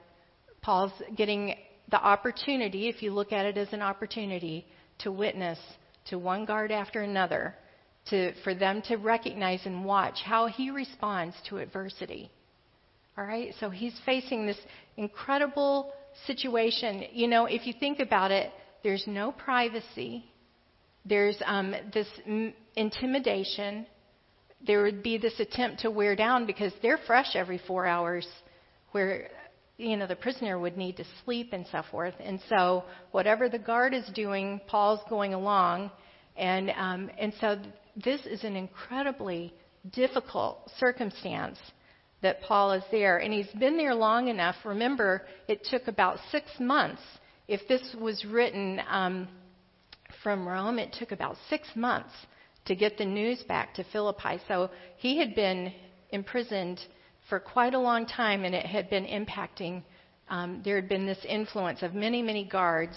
Paul's 0.63 0.91
getting 1.15 1.55
the 1.93 2.03
opportunity, 2.03 2.89
if 2.89 3.05
you 3.05 3.13
look 3.13 3.31
at 3.33 3.47
it 3.47 3.57
as 3.57 3.73
an 3.73 3.83
opportunity, 3.83 4.67
to 4.99 5.13
witness 5.13 5.61
to 6.07 6.19
one 6.19 6.45
guard 6.45 6.73
after 6.73 7.03
another, 7.03 7.55
to, 8.11 8.33
for 8.43 8.53
them 8.53 8.83
to 8.89 8.97
recognize 8.97 9.61
and 9.65 9.85
watch 9.85 10.19
how 10.25 10.49
he 10.49 10.71
responds 10.71 11.37
to 11.49 11.59
adversity. 11.59 12.33
All 13.17 13.23
right? 13.23 13.55
So 13.61 13.71
he's 13.71 13.95
facing 14.05 14.45
this 14.45 14.59
incredible 14.97 15.93
situation. 16.27 17.05
You 17.13 17.29
know, 17.29 17.45
if 17.45 17.65
you 17.65 17.75
think 17.79 18.01
about 18.01 18.33
it, 18.33 18.51
there's 18.83 19.05
no 19.07 19.31
privacy. 19.31 20.25
There's 21.05 21.41
um, 21.47 21.77
this 21.95 22.09
m- 22.27 22.55
intimidation. 22.75 23.87
There 24.67 24.83
would 24.83 25.03
be 25.03 25.19
this 25.19 25.39
attempt 25.39 25.81
to 25.81 25.91
wear 25.91 26.17
down 26.17 26.47
because 26.47 26.73
they're 26.83 26.99
fresh 27.07 27.37
every 27.37 27.59
four 27.59 27.87
hours, 27.87 28.27
where 28.93 29.29
you 29.77 29.97
know 29.97 30.07
the 30.07 30.17
prisoner 30.17 30.59
would 30.59 30.77
need 30.77 30.97
to 30.97 31.05
sleep 31.25 31.53
and 31.53 31.67
so 31.71 31.83
forth. 31.91 32.15
And 32.19 32.41
so 32.49 32.85
whatever 33.13 33.49
the 33.49 33.59
guard 33.59 33.95
is 33.95 34.07
doing, 34.15 34.61
Paul's 34.67 35.01
going 35.09 35.35
along, 35.35 35.91
and 36.37 36.71
um, 36.71 37.11
and 37.19 37.33
so 37.41 37.57
this 37.97 38.27
is 38.27 38.45
an 38.45 38.57
incredibly 38.57 39.55
difficult 39.93 40.71
circumstance 40.79 41.59
that 42.23 42.43
Paul 42.43 42.73
is 42.73 42.83
there. 42.91 43.19
And 43.19 43.33
he's 43.33 43.51
been 43.59 43.77
there 43.77 43.95
long 43.95 44.29
enough. 44.29 44.57
Remember, 44.65 45.27
it 45.47 45.65
took 45.65 45.87
about 45.87 46.19
six 46.31 46.51
months. 46.59 47.03
If 47.47 47.67
this 47.69 47.95
was 47.99 48.25
written 48.25 48.81
um, 48.91 49.29
from 50.23 50.47
Rome, 50.47 50.79
it 50.79 50.93
took 50.99 51.13
about 51.13 51.37
six 51.49 51.69
months 51.75 52.13
to 52.69 52.77
get 52.77 52.97
the 52.97 53.05
news 53.05 53.43
back 53.49 53.75
to 53.75 53.85
Philippi. 53.93 54.39
So 54.47 54.71
he 54.97 55.19
had 55.19 55.35
been 55.35 55.73
imprisoned 56.11 56.81
for 57.29 57.41
quite 57.41 57.75
a 57.75 57.79
long 57.79 58.07
time, 58.07 58.45
and 58.45 58.55
it 58.55 58.65
had 58.65 58.89
been 58.89 59.05
impacting. 59.05 59.83
Um, 60.29 60.63
there 60.65 60.77
had 60.77 60.89
been 60.89 61.07
this 61.07 61.25
influence 61.29 61.83
of 61.83 61.95
many, 61.95 62.23
many 62.23 62.45
guards 62.45 62.97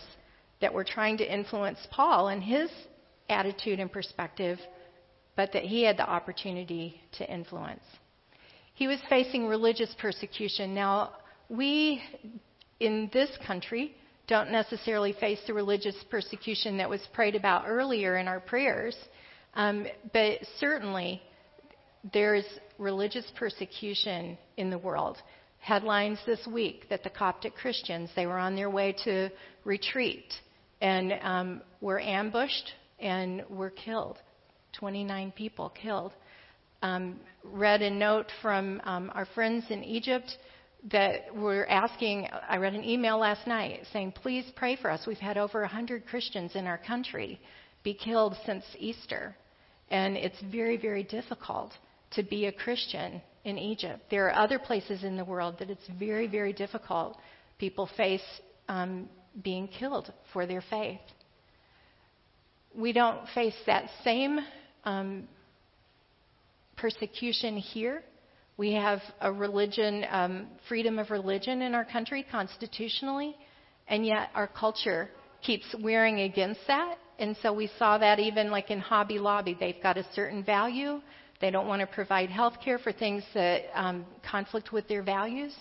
that 0.61 0.73
were 0.73 0.83
trying 0.83 1.17
to 1.17 1.33
influence 1.33 1.79
Paul 1.89 2.27
and 2.27 2.43
his 2.43 2.69
attitude 3.29 3.79
and 3.79 3.91
perspective, 3.91 4.59
but 5.35 5.51
that 5.53 5.63
he 5.63 5.83
had 5.83 5.97
the 5.97 6.07
opportunity 6.07 7.01
to 7.17 7.33
influence. 7.33 7.83
He 8.73 8.87
was 8.87 8.99
facing 9.09 9.47
religious 9.47 9.93
persecution. 9.99 10.73
Now, 10.73 11.11
we 11.49 12.01
in 12.79 13.09
this 13.13 13.29
country 13.45 13.95
don't 14.27 14.51
necessarily 14.51 15.13
face 15.13 15.39
the 15.45 15.53
religious 15.53 15.95
persecution 16.09 16.77
that 16.77 16.89
was 16.89 17.01
prayed 17.13 17.35
about 17.35 17.65
earlier 17.67 18.17
in 18.17 18.27
our 18.27 18.39
prayers, 18.39 18.95
um, 19.53 19.85
but 20.13 20.39
certainly 20.59 21.21
there's 22.13 22.45
religious 22.77 23.25
persecution 23.37 24.37
in 24.57 24.69
the 24.69 24.77
world. 24.77 25.17
Headlines 25.59 26.19
this 26.25 26.45
week 26.47 26.87
that 26.89 27.03
the 27.03 27.09
Coptic 27.09 27.55
Christians 27.55 28.09
they 28.15 28.25
were 28.25 28.39
on 28.39 28.55
their 28.55 28.69
way 28.69 28.95
to 29.03 29.29
retreat 29.63 30.33
and 30.81 31.13
um, 31.21 31.61
were 31.81 31.99
ambushed 31.99 32.71
and 32.99 33.43
were 33.49 33.69
killed. 33.69 34.17
29 34.73 35.31
people 35.33 35.69
killed 35.69 36.13
um, 36.81 37.19
read 37.43 37.81
a 37.81 37.89
note 37.89 38.27
from 38.41 38.81
um, 38.83 39.11
our 39.13 39.25
friends 39.25 39.65
in 39.69 39.83
Egypt 39.83 40.37
that 40.91 41.33
were 41.35 41.69
asking. 41.69 42.27
I 42.47 42.57
read 42.57 42.73
an 42.73 42.83
email 42.83 43.17
last 43.17 43.45
night 43.45 43.81
saying, 43.93 44.13
please 44.13 44.45
pray 44.55 44.75
for 44.75 44.89
us. 44.89 45.05
We've 45.05 45.17
had 45.17 45.37
over 45.37 45.61
100 45.61 46.05
Christians 46.07 46.55
in 46.55 46.65
our 46.65 46.79
country 46.79 47.39
be 47.83 47.93
killed 47.93 48.35
since 48.45 48.63
Easter. 48.77 49.35
And 49.91 50.17
it's 50.17 50.41
very, 50.51 50.77
very 50.77 51.03
difficult 51.03 51.71
to 52.11 52.23
be 52.23 52.47
a 52.47 52.51
Christian 52.51 53.21
in 53.43 53.57
Egypt. 53.57 54.01
There 54.09 54.27
are 54.27 54.35
other 54.35 54.57
places 54.57 55.03
in 55.03 55.17
the 55.17 55.25
world 55.25 55.55
that 55.59 55.69
it's 55.69 55.87
very, 55.99 56.27
very 56.27 56.53
difficult. 56.53 57.17
People 57.59 57.89
face 57.97 58.23
um, 58.67 59.09
being 59.43 59.67
killed 59.67 60.11
for 60.33 60.47
their 60.47 60.63
faith. 60.69 60.99
We 62.73 62.93
don't 62.93 63.27
face 63.35 63.55
that 63.67 63.89
same 64.03 64.39
um, 64.85 65.27
persecution 66.77 67.57
here. 67.57 68.01
We 68.57 68.73
have 68.73 68.99
a 69.19 69.31
religion, 69.31 70.05
um, 70.09 70.47
freedom 70.67 70.99
of 70.99 71.09
religion 71.09 71.61
in 71.61 71.73
our 71.75 71.85
country 71.85 72.25
constitutionally, 72.29 73.35
and 73.87 74.05
yet 74.05 74.29
our 74.35 74.47
culture 74.47 75.09
keeps 75.41 75.65
wearing 75.81 76.21
against 76.21 76.61
that. 76.67 76.97
And 77.21 77.37
so 77.43 77.53
we 77.53 77.69
saw 77.77 77.99
that 77.99 78.19
even 78.19 78.49
like 78.49 78.71
in 78.71 78.79
Hobby 78.79 79.19
Lobby. 79.19 79.55
They've 79.57 79.81
got 79.81 79.95
a 79.95 80.03
certain 80.15 80.43
value. 80.43 81.01
They 81.39 81.51
don't 81.51 81.67
want 81.67 81.81
to 81.81 81.85
provide 81.85 82.31
health 82.31 82.55
care 82.63 82.79
for 82.79 82.91
things 82.91 83.23
that 83.35 83.65
um, 83.75 84.05
conflict 84.27 84.71
with 84.73 84.87
their 84.87 85.03
values. 85.03 85.53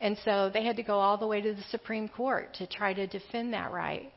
And 0.00 0.18
so 0.24 0.50
they 0.52 0.64
had 0.64 0.74
to 0.76 0.82
go 0.82 0.98
all 0.98 1.16
the 1.16 1.26
way 1.26 1.40
to 1.40 1.54
the 1.54 1.62
Supreme 1.70 2.08
Court 2.08 2.52
to 2.54 2.66
try 2.66 2.92
to 2.92 3.06
defend 3.06 3.52
that 3.52 3.70
right. 3.70 4.12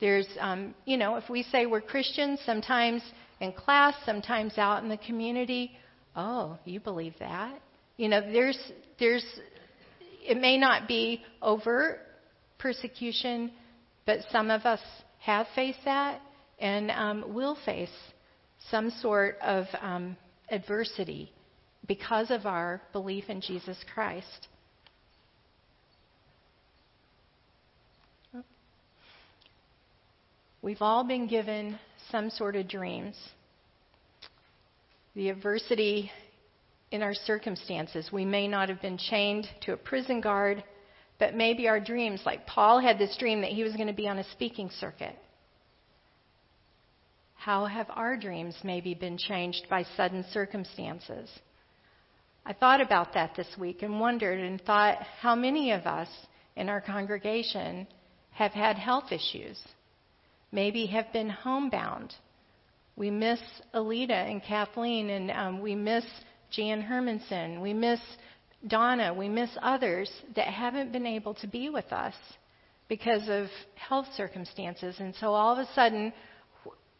There's, 0.00 0.26
um, 0.40 0.74
you 0.84 0.96
know, 0.96 1.14
if 1.14 1.30
we 1.30 1.44
say 1.44 1.66
we're 1.66 1.80
Christians, 1.80 2.40
sometimes 2.44 3.02
in 3.40 3.52
class, 3.52 3.94
sometimes 4.04 4.58
out 4.58 4.82
in 4.82 4.88
the 4.88 4.98
community, 4.98 5.78
Oh, 6.16 6.58
you 6.64 6.80
believe 6.80 7.14
that? 7.20 7.62
You 7.96 8.08
know, 8.08 8.20
there's, 8.20 8.58
there's, 8.98 9.24
it 10.28 10.38
may 10.38 10.58
not 10.58 10.88
be 10.88 11.22
overt 11.40 12.00
persecution, 12.58 13.52
but 14.06 14.18
some 14.32 14.50
of 14.50 14.62
us 14.62 14.80
have 15.20 15.46
faced 15.54 15.78
that 15.84 16.20
and 16.62 16.92
um, 16.92 17.34
will 17.34 17.58
face 17.66 17.90
some 18.70 18.88
sort 18.88 19.36
of 19.42 19.66
um, 19.80 20.16
adversity 20.48 21.32
because 21.86 22.30
of 22.30 22.46
our 22.46 22.80
belief 22.92 23.24
in 23.28 23.40
Jesus 23.40 23.76
Christ. 23.92 24.48
We've 30.62 30.80
all 30.80 31.02
been 31.02 31.26
given 31.26 31.76
some 32.12 32.30
sort 32.30 32.54
of 32.54 32.68
dreams 32.68 33.16
the 35.14 35.28
adversity 35.28 36.10
in 36.90 37.02
our 37.02 37.12
circumstances. 37.12 38.10
We 38.10 38.24
may 38.24 38.48
not 38.48 38.70
have 38.70 38.80
been 38.80 38.96
chained 38.96 39.46
to 39.62 39.72
a 39.72 39.76
prison 39.76 40.22
guard, 40.22 40.64
but 41.18 41.34
maybe 41.34 41.68
our 41.68 41.80
dreams, 41.80 42.22
like 42.24 42.46
Paul 42.46 42.80
had 42.80 42.98
this 42.98 43.14
dream 43.18 43.42
that 43.42 43.50
he 43.50 43.62
was 43.62 43.74
going 43.74 43.88
to 43.88 43.92
be 43.92 44.08
on 44.08 44.18
a 44.18 44.24
speaking 44.30 44.70
circuit. 44.80 45.18
How 47.44 47.66
have 47.66 47.86
our 47.90 48.16
dreams 48.16 48.54
maybe 48.62 48.94
been 48.94 49.18
changed 49.18 49.66
by 49.68 49.84
sudden 49.96 50.24
circumstances? 50.32 51.28
I 52.44 52.52
thought 52.52 52.80
about 52.80 53.14
that 53.14 53.34
this 53.36 53.48
week 53.58 53.82
and 53.82 54.00
wondered 54.00 54.38
and 54.38 54.60
thought 54.60 54.98
how 55.20 55.34
many 55.34 55.72
of 55.72 55.86
us 55.86 56.08
in 56.56 56.68
our 56.68 56.80
congregation 56.80 57.86
have 58.30 58.52
had 58.52 58.76
health 58.76 59.12
issues, 59.12 59.60
maybe 60.50 60.86
have 60.86 61.12
been 61.12 61.30
homebound 61.30 62.14
we 62.96 63.10
miss 63.10 63.40
Alita 63.74 64.30
and 64.30 64.42
Kathleen, 64.42 65.10
and 65.10 65.30
um, 65.30 65.60
we 65.60 65.74
miss 65.74 66.04
Jan 66.50 66.82
Hermanson. 66.82 67.60
We 67.62 67.72
miss 67.72 68.00
Donna. 68.66 69.14
We 69.14 69.28
miss 69.28 69.50
others 69.62 70.10
that 70.36 70.48
haven't 70.48 70.92
been 70.92 71.06
able 71.06 71.34
to 71.34 71.46
be 71.46 71.70
with 71.70 71.90
us 71.92 72.14
because 72.88 73.22
of 73.28 73.46
health 73.74 74.06
circumstances. 74.14 74.96
And 74.98 75.14
so 75.14 75.32
all 75.32 75.58
of 75.58 75.58
a 75.58 75.72
sudden, 75.74 76.12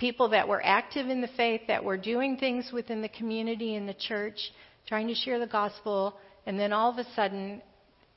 people 0.02 0.30
that 0.30 0.48
were 0.48 0.60
active 0.64 1.08
in 1.08 1.20
the 1.20 1.28
faith, 1.36 1.60
that 1.68 1.84
were 1.84 1.96
doing 1.96 2.36
things 2.36 2.72
within 2.72 3.00
the 3.02 3.08
community 3.08 3.76
and 3.76 3.88
the 3.88 3.94
church, 3.94 4.50
trying 4.88 5.06
to 5.06 5.14
share 5.14 5.38
the 5.38 5.46
gospel, 5.46 6.16
and 6.44 6.58
then 6.58 6.72
all 6.72 6.90
of 6.90 6.98
a 6.98 7.08
sudden, 7.14 7.62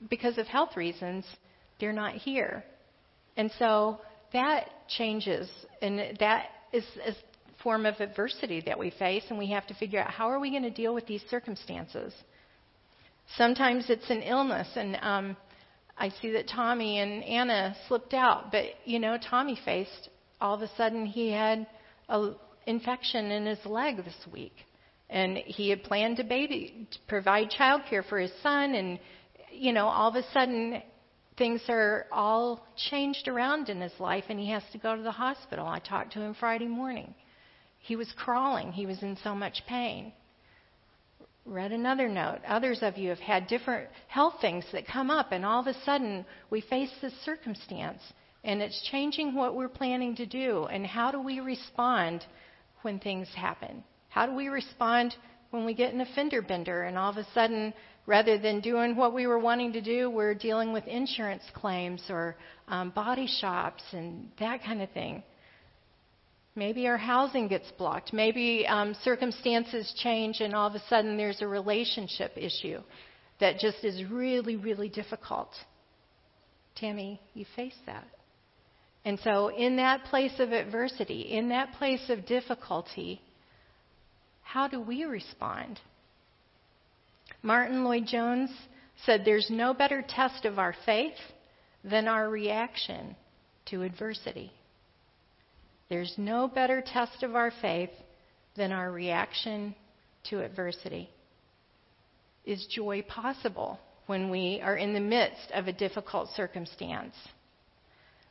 because 0.10 0.40
of 0.40 0.48
health 0.48 0.76
reasons, 0.76 1.24
they're 1.80 1.94
not 1.94 2.16
here. 2.16 2.64
And 3.38 3.52
so 3.60 4.00
that 4.34 4.72
changes, 4.88 5.48
and 5.80 6.18
that 6.20 6.48
is, 6.74 6.84
a 7.06 7.14
form 7.62 7.86
of 7.86 7.94
adversity 8.00 8.64
that 8.66 8.80
we 8.80 8.90
face, 8.90 9.26
and 9.30 9.38
we 9.38 9.52
have 9.52 9.68
to 9.68 9.76
figure 9.76 10.00
out 10.00 10.10
how 10.10 10.28
are 10.32 10.40
we 10.40 10.50
going 10.50 10.64
to 10.64 10.72
deal 10.72 10.96
with 10.96 11.06
these 11.06 11.24
circumstances. 11.30 12.12
Sometimes 13.38 13.92
it's 13.92 14.10
an 14.10 14.24
illness, 14.24 14.70
and 14.76 14.98
um, 15.02 15.38
I 16.00 16.10
see 16.10 16.32
that 16.32 16.48
Tommy 16.48 16.98
and 16.98 17.24
Anna 17.24 17.76
slipped 17.88 18.16
out, 18.16 18.52
but 18.52 18.66
you 18.86 18.98
know, 18.98 19.20
Tommy 19.30 19.56
faced 19.64 20.10
all 20.42 20.56
of 20.56 20.62
a 20.62 20.70
sudden 20.76 21.06
he 21.06 21.32
had 21.32 21.68
an 22.10 22.36
infection 22.66 23.32
in 23.32 23.46
his 23.46 23.66
leg 23.66 23.98
this 23.98 24.28
week, 24.32 24.56
And 25.10 25.38
he 25.38 25.70
had 25.70 25.84
planned 25.84 26.18
to 26.18 26.24
baby 26.24 26.88
to 26.92 27.00
provide 27.08 27.50
child 27.50 27.84
care 27.90 28.04
for 28.04 28.20
his 28.20 28.32
son 28.42 28.76
and 28.76 29.00
you 29.52 29.72
know, 29.72 29.88
all 29.88 30.10
of 30.10 30.16
a 30.16 30.32
sudden 30.32 30.82
things 31.38 31.62
are 31.70 32.08
all 32.12 32.66
changed 32.90 33.28
around 33.28 33.70
in 33.70 33.82
his 33.82 33.94
life 34.00 34.26
and 34.30 34.40
he 34.40 34.50
has 34.50 34.64
to 34.72 34.78
go 34.78 34.96
to 34.96 35.02
the 35.02 35.12
hospital. 35.12 35.66
I 35.66 35.80
talked 35.80 36.14
to 36.14 36.22
him 36.22 36.34
Friday 36.34 36.68
morning. 36.68 37.14
He 37.80 37.96
was 37.96 38.12
crawling, 38.18 38.72
he 38.72 38.86
was 38.86 39.02
in 39.04 39.18
so 39.24 39.36
much 39.36 39.62
pain. 39.68 40.12
Read 41.46 41.72
another 41.72 42.10
note. 42.10 42.40
Others 42.48 42.80
of 42.82 42.98
you 42.98 43.10
have 43.10 43.20
had 43.20 43.46
different 43.46 43.88
health 44.08 44.36
things 44.42 44.66
that 44.72 44.88
come 44.88 45.12
up, 45.12 45.32
and 45.32 45.46
all 45.46 45.60
of 45.60 45.68
a 45.68 45.80
sudden 45.84 46.26
we 46.50 46.62
face 46.62 46.90
this 47.02 47.14
circumstance, 47.24 48.02
and 48.46 48.62
it's 48.62 48.88
changing 48.92 49.36
what 49.36 49.56
we're 49.56 49.68
planning 49.68 50.16
to 50.16 50.26
do. 50.26 50.66
And 50.66 50.86
how 50.86 51.12
do 51.12 51.20
we 51.20 51.40
respond 51.40 52.24
when 52.84 53.00
things 53.00 53.28
happen? 53.36 53.84
How 54.10 54.26
do 54.26 54.34
we 54.34 54.48
respond 54.48 55.16
when 55.50 55.66
we 55.66 55.74
get 55.74 55.94
in 55.94 56.02
a 56.02 56.06
fender 56.16 56.42
bender, 56.42 56.84
and 56.84 56.98
all 56.98 57.10
of 57.10 57.18
a 57.18 57.28
sudden 57.34 57.74
rather 58.06 58.38
than 58.38 58.62
doing 58.62 58.96
what 58.96 59.14
we 59.14 59.26
were 59.26 59.40
wanting 59.40 59.74
to 59.74 59.82
do, 59.82 60.10
we're 60.10 60.36
dealing 60.36 60.72
with 60.72 60.86
insurance 60.86 61.44
claims 61.54 62.04
or 62.10 62.36
um, 62.68 62.92
body 62.92 63.28
shops 63.28 63.84
and 63.92 64.30
that 64.40 64.64
kind 64.64 64.82
of 64.82 64.90
thing. 64.92 65.24
Maybe 66.56 66.88
our 66.88 66.98
housing 66.98 67.48
gets 67.48 67.70
blocked. 67.78 68.14
Maybe 68.14 68.66
um, 68.68 68.96
circumstances 69.04 69.94
change 69.98 70.40
and 70.40 70.54
all 70.56 70.68
of 70.68 70.76
a 70.76 70.84
sudden 70.88 71.18
there's 71.18 71.42
a 71.42 71.48
relationship 71.48 72.32
issue 72.36 72.80
that 73.40 73.60
just 73.60 73.84
is 73.84 74.04
really, 74.10 74.56
really 74.56 74.88
difficult. 74.88 75.50
Tammy, 76.76 77.20
you 77.34 77.46
face 77.56 77.76
that. 77.86 78.06
And 79.06 79.20
so, 79.20 79.50
in 79.50 79.76
that 79.76 80.06
place 80.06 80.40
of 80.40 80.52
adversity, 80.52 81.22
in 81.22 81.50
that 81.50 81.74
place 81.74 82.10
of 82.10 82.26
difficulty, 82.26 83.22
how 84.42 84.68
do 84.68 84.82
we 84.82 85.06
respond? 85.06 85.80
Martyn 87.44 87.84
Lloyd-Jones 87.84 88.50
said, 89.06 89.22
There's 89.24 89.50
no 89.52 89.76
better 89.76 90.04
test 90.08 90.46
of 90.46 90.58
our 90.58 90.76
faith 90.88 91.14
than 91.84 92.08
our 92.08 92.28
reaction 92.28 93.16
to 93.68 93.84
adversity. 93.84 94.52
There's 95.88 96.16
no 96.18 96.48
better 96.48 96.82
test 96.82 97.22
of 97.22 97.36
our 97.36 97.52
faith 97.62 97.92
than 98.56 98.72
our 98.72 98.92
reaction 98.92 99.76
to 100.30 100.42
adversity. 100.44 101.10
Is 102.44 102.66
joy 102.72 103.04
possible 103.04 103.80
when 104.08 104.32
we 104.32 104.62
are 104.64 104.78
in 104.78 104.96
the 104.96 105.00
midst 105.00 105.52
of 105.54 105.68
a 105.68 105.74
difficult 105.74 106.30
circumstance? 106.36 107.14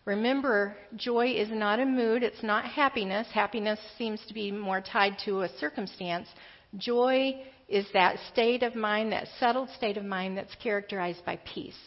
Remember, 0.04 0.76
joy 0.96 1.28
is 1.28 1.48
not 1.50 1.80
a 1.80 1.86
mood, 1.86 2.22
it's 2.22 2.42
not 2.42 2.64
happiness. 2.66 3.26
Happiness 3.32 3.80
seems 3.96 4.20
to 4.26 4.34
be 4.34 4.52
more 4.52 4.82
tied 4.82 5.18
to 5.24 5.42
a 5.42 5.48
circumstance. 5.58 6.28
Joy 6.76 7.42
is 7.68 7.86
that 7.94 8.18
state 8.30 8.62
of 8.62 8.74
mind, 8.74 9.12
that 9.12 9.28
settled 9.40 9.70
state 9.70 9.96
of 9.96 10.04
mind 10.04 10.36
that's 10.36 10.54
characterized 10.56 11.24
by 11.24 11.38
peace. 11.44 11.78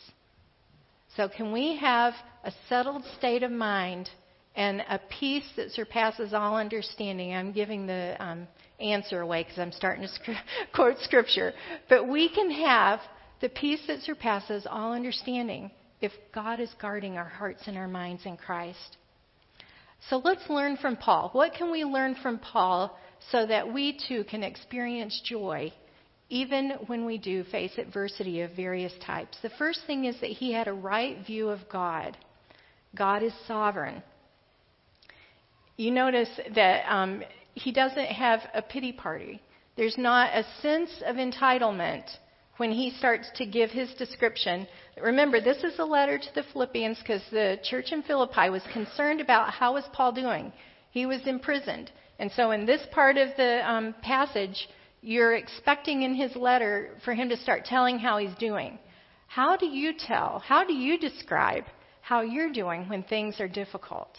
So, 1.16 1.30
can 1.30 1.52
we 1.52 1.76
have 1.78 2.14
a 2.44 2.52
settled 2.68 3.04
state 3.18 3.44
of 3.44 3.52
mind 3.52 4.10
and 4.56 4.82
a 4.90 5.00
peace 5.20 5.48
that 5.56 5.72
surpasses 5.72 6.34
all 6.34 6.58
understanding? 6.58 7.36
I'm 7.36 7.52
giving 7.52 7.86
the 7.86 8.16
um, 8.20 8.48
answer 8.80 9.22
away 9.22 9.44
because 9.44 9.60
I'm 9.60 9.72
starting 9.72 10.08
to 10.08 10.42
quote 10.76 10.98
scripture. 11.02 11.54
But 11.88 12.08
we 12.08 12.30
can 12.30 12.50
have 12.50 13.00
the 13.42 13.50
peace 13.50 13.82
that 13.88 14.02
surpasses 14.02 14.66
all 14.68 14.94
understanding 14.94 15.70
if 16.02 16.12
God 16.34 16.60
is 16.60 16.74
guarding 16.80 17.18
our 17.18 17.30
hearts 17.30 17.64
and 17.68 17.78
our 17.78 17.88
minds 17.88 18.26
in 18.26 18.38
Christ. 18.38 18.98
So 20.10 20.22
let's 20.24 20.50
learn 20.50 20.78
from 20.78 20.96
Paul. 20.96 21.30
What 21.34 21.54
can 21.54 21.72
we 21.72 21.84
learn 21.84 22.16
from 22.16 22.38
Paul 22.40 22.98
so 23.32 23.46
that 23.46 23.74
we 23.74 23.98
too 24.08 24.24
can 24.26 24.44
experience 24.44 25.22
joy 25.26 25.74
even 26.30 26.72
when 26.88 27.06
we 27.06 27.18
do 27.18 27.44
face 27.46 27.78
adversity 27.78 28.42
of 28.42 28.52
various 28.52 28.94
types. 29.06 29.38
The 29.42 29.50
first 29.52 29.82
thing 29.88 30.06
is 30.06 30.20
that 30.20 30.30
he 30.30 30.52
had 30.52 30.68
a 30.68 30.74
right 30.74 31.26
view 31.26 31.50
of 31.50 31.70
God. 31.70 32.18
God 32.96 33.24
is 33.24 33.34
sovereign. 33.48 34.04
You 35.78 35.92
notice 35.92 36.30
that 36.56 36.92
um, 36.92 37.24
he 37.54 37.72
doesn't 37.72 38.08
have 38.08 38.42
a 38.54 38.62
pity 38.62 38.92
party. 38.92 39.42
There's 39.78 39.98
not 39.98 40.36
a 40.36 40.44
sense 40.62 40.90
of 41.06 41.16
entitlement 41.16 42.04
when 42.58 42.72
he 42.72 42.92
starts 42.92 43.30
to 43.36 43.46
give 43.46 43.70
his 43.70 43.94
description. 43.94 44.68
Remember, 45.02 45.40
this 45.40 45.64
is 45.64 45.80
a 45.80 45.86
letter 45.86 46.18
to 46.18 46.36
the 46.36 46.44
Philippians 46.52 47.00
because 47.00 47.22
the 47.32 47.60
church 47.64 47.92
in 47.92 48.04
Philippi 48.04 48.50
was 48.50 48.64
concerned 48.74 49.22
about 49.22 49.52
how 49.52 49.74
was 49.74 49.86
Paul 49.94 50.12
doing. 50.12 50.52
He 50.92 51.06
was 51.06 51.26
imprisoned. 51.26 51.92
And 52.20 52.32
so 52.32 52.52
in 52.52 52.66
this 52.66 52.82
part 52.92 53.18
of 53.18 53.30
the 53.38 53.70
um, 53.70 53.96
passage, 54.02 54.68
you're 55.02 55.36
expecting 55.36 56.02
in 56.02 56.16
his 56.16 56.36
letter 56.36 56.92
for 57.06 57.14
him 57.14 57.30
to 57.30 57.38
start 57.38 57.66
telling 57.66 58.00
how 58.00 58.18
he's 58.18 58.36
doing. 58.40 58.80
How 59.28 59.56
do 59.56 59.68
you 59.68 59.94
tell? 59.98 60.40
How 60.40 60.64
do 60.64 60.74
you 60.74 60.98
describe 60.98 61.66
how 62.02 62.22
you're 62.22 62.52
doing 62.52 62.90
when 62.90 63.04
things 63.04 63.40
are 63.40 63.48
difficult? 63.48 64.18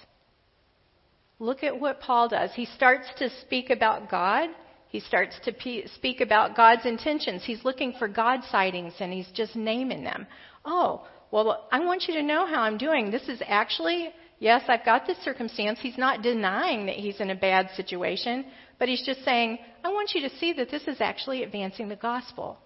Look 1.41 1.63
at 1.63 1.79
what 1.79 2.01
Paul 2.01 2.29
does. 2.29 2.51
He 2.55 2.67
starts 2.67 3.09
to 3.19 3.31
speak 3.41 3.71
about 3.71 4.11
God. 4.11 4.51
He 4.89 5.01
starts 5.01 5.39
to 5.45 5.53
pe- 5.53 5.87
speak 5.87 6.21
about 6.21 6.57
God's 6.57 6.87
intentions. 6.87 7.45
He's 7.45 7.65
looking 7.65 7.93
for 7.99 8.09
God 8.09 8.41
sightings 8.51 8.95
and 9.01 9.13
he's 9.13 9.31
just 9.33 9.55
naming 9.55 10.05
them. 10.05 10.27
Oh, 10.65 11.07
well, 11.31 11.69
I 11.71 11.81
want 11.81 12.05
you 12.09 12.15
to 12.15 12.23
know 12.23 12.47
how 12.47 12.63
I'm 12.63 12.79
doing. 12.79 13.11
This 13.11 13.29
is 13.29 13.43
actually 13.47 14.13
Yes, 14.41 14.63
I've 14.69 14.85
got 14.85 15.07
this 15.07 15.19
circumstance. 15.19 15.81
He's 15.81 15.99
not 15.99 16.23
denying 16.23 16.87
that 16.87 16.95
he's 16.95 17.21
in 17.21 17.31
a 17.31 17.35
bad 17.35 17.71
situation, 17.75 18.45
but 18.79 18.89
he's 18.89 19.05
just 19.05 19.25
saying, 19.25 19.59
I 19.85 19.89
want 19.89 20.13
you 20.15 20.29
to 20.29 20.37
see 20.37 20.53
that 20.53 20.71
this 20.71 20.87
is 20.87 21.01
actually 21.01 21.43
advancing 21.43 21.89
the 21.89 21.97
gospel. 21.97 22.59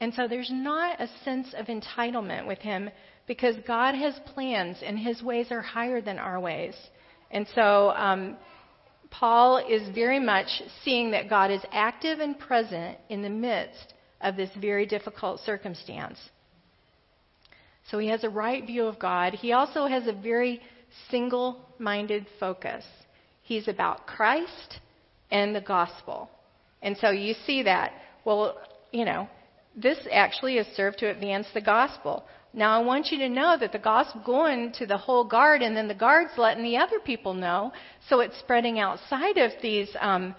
And 0.00 0.14
so 0.14 0.28
there's 0.28 0.50
not 0.52 1.00
a 1.00 1.08
sense 1.24 1.54
of 1.56 1.66
entitlement 1.66 2.46
with 2.46 2.58
him 2.58 2.90
because 3.26 3.56
God 3.66 3.94
has 3.94 4.14
plans 4.34 4.78
and 4.84 4.98
his 4.98 5.22
ways 5.22 5.48
are 5.50 5.60
higher 5.60 6.00
than 6.00 6.18
our 6.18 6.38
ways. 6.38 6.74
And 7.30 7.46
so 7.54 7.90
um, 7.90 8.36
Paul 9.12 9.58
is 9.58 9.94
very 9.94 10.18
much 10.18 10.62
seeing 10.82 11.12
that 11.12 11.28
God 11.28 11.50
is 11.50 11.60
active 11.70 12.18
and 12.18 12.36
present 12.36 12.98
in 13.10 13.22
the 13.22 13.30
midst 13.30 13.94
of 14.20 14.36
this 14.36 14.50
very 14.58 14.86
difficult 14.86 15.40
circumstance. 15.40 16.18
So 17.90 17.98
he 17.98 18.08
has 18.08 18.24
a 18.24 18.30
right 18.30 18.64
view 18.66 18.86
of 18.86 18.98
God. 18.98 19.34
He 19.34 19.52
also 19.52 19.86
has 19.86 20.06
a 20.06 20.12
very 20.12 20.60
single 21.10 21.60
minded 21.78 22.26
focus. 22.40 22.84
He's 23.42 23.68
about 23.68 24.06
Christ 24.06 24.80
and 25.30 25.54
the 25.54 25.60
gospel. 25.60 26.30
And 26.80 26.96
so 26.96 27.10
you 27.10 27.34
see 27.46 27.64
that. 27.64 27.92
Well, 28.24 28.58
you 28.92 29.04
know, 29.04 29.28
this 29.76 29.98
actually 30.10 30.56
is 30.56 30.66
served 30.74 30.98
to 30.98 31.10
advance 31.10 31.46
the 31.52 31.60
gospel. 31.60 32.24
Now, 32.54 32.78
I 32.78 32.84
want 32.84 33.06
you 33.10 33.18
to 33.18 33.30
know 33.30 33.56
that 33.58 33.72
the 33.72 33.78
gospel 33.78 34.22
going 34.26 34.72
to 34.78 34.86
the 34.86 34.98
whole 34.98 35.24
guard, 35.24 35.62
and 35.62 35.74
then 35.74 35.88
the 35.88 35.94
guard's 35.94 36.32
letting 36.36 36.62
the 36.62 36.76
other 36.76 36.98
people 36.98 37.32
know. 37.32 37.72
So 38.08 38.20
it's 38.20 38.38
spreading 38.40 38.78
outside 38.78 39.38
of 39.38 39.52
these 39.62 39.88
um, 39.98 40.34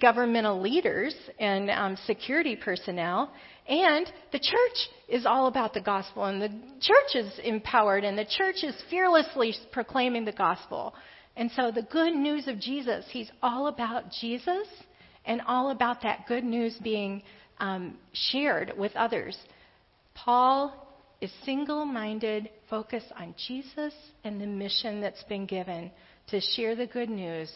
governmental 0.00 0.60
leaders 0.60 1.14
and 1.38 1.70
um, 1.70 1.96
security 2.06 2.56
personnel. 2.56 3.32
And 3.68 4.10
the 4.32 4.40
church 4.40 4.88
is 5.08 5.26
all 5.26 5.46
about 5.46 5.74
the 5.74 5.80
gospel, 5.80 6.24
and 6.24 6.42
the 6.42 6.48
church 6.80 7.14
is 7.14 7.38
empowered, 7.44 8.02
and 8.02 8.18
the 8.18 8.24
church 8.24 8.64
is 8.64 8.74
fearlessly 8.90 9.54
proclaiming 9.70 10.24
the 10.24 10.32
gospel. 10.32 10.94
And 11.36 11.52
so 11.54 11.70
the 11.70 11.82
good 11.82 12.14
news 12.16 12.48
of 12.48 12.58
Jesus, 12.58 13.04
he's 13.10 13.30
all 13.44 13.68
about 13.68 14.10
Jesus 14.20 14.66
and 15.24 15.40
all 15.46 15.70
about 15.70 16.02
that 16.02 16.26
good 16.26 16.42
news 16.42 16.76
being 16.82 17.22
um, 17.60 17.96
shared 18.12 18.72
with 18.76 18.90
others. 18.96 19.38
Paul 20.14 20.87
is 21.20 21.30
single 21.44 21.84
minded, 21.84 22.48
focus 22.70 23.04
on 23.18 23.34
Jesus 23.46 23.94
and 24.24 24.40
the 24.40 24.46
mission 24.46 25.00
that's 25.00 25.24
been 25.24 25.46
given 25.46 25.90
to 26.28 26.40
share 26.40 26.76
the 26.76 26.86
good 26.86 27.10
news 27.10 27.50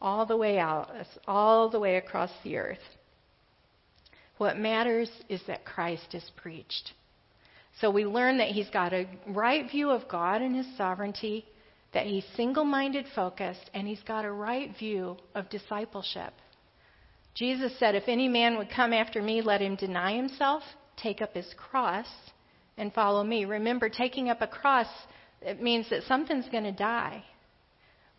all 0.00 0.26
the 0.26 0.36
way 0.36 0.58
out, 0.58 0.90
all 1.26 1.70
the 1.70 1.80
way 1.80 1.96
across 1.96 2.30
the 2.42 2.56
earth. 2.56 2.78
What 4.36 4.58
matters 4.58 5.10
is 5.28 5.40
that 5.46 5.64
Christ 5.64 6.14
is 6.14 6.28
preached. 6.36 6.92
So 7.80 7.90
we 7.90 8.04
learn 8.04 8.38
that 8.38 8.48
he's 8.48 8.70
got 8.70 8.92
a 8.92 9.06
right 9.26 9.68
view 9.70 9.90
of 9.90 10.08
God 10.08 10.42
and 10.42 10.54
his 10.54 10.76
sovereignty, 10.76 11.46
that 11.92 12.06
he's 12.06 12.24
single 12.36 12.64
minded 12.64 13.06
focused, 13.14 13.70
and 13.72 13.86
he's 13.86 14.02
got 14.02 14.24
a 14.24 14.30
right 14.30 14.76
view 14.76 15.16
of 15.34 15.48
discipleship. 15.48 16.32
Jesus 17.34 17.76
said, 17.78 17.94
If 17.94 18.04
any 18.08 18.28
man 18.28 18.58
would 18.58 18.70
come 18.70 18.92
after 18.92 19.22
me, 19.22 19.40
let 19.40 19.60
him 19.60 19.74
deny 19.74 20.14
himself, 20.14 20.62
take 20.96 21.20
up 21.20 21.34
his 21.34 21.52
cross, 21.56 22.06
and 22.76 22.92
follow 22.92 23.22
me. 23.22 23.44
Remember, 23.44 23.88
taking 23.88 24.28
up 24.28 24.40
a 24.42 24.46
cross, 24.46 24.88
it 25.40 25.62
means 25.62 25.88
that 25.90 26.02
something's 26.04 26.48
going 26.50 26.64
to 26.64 26.72
die. 26.72 27.24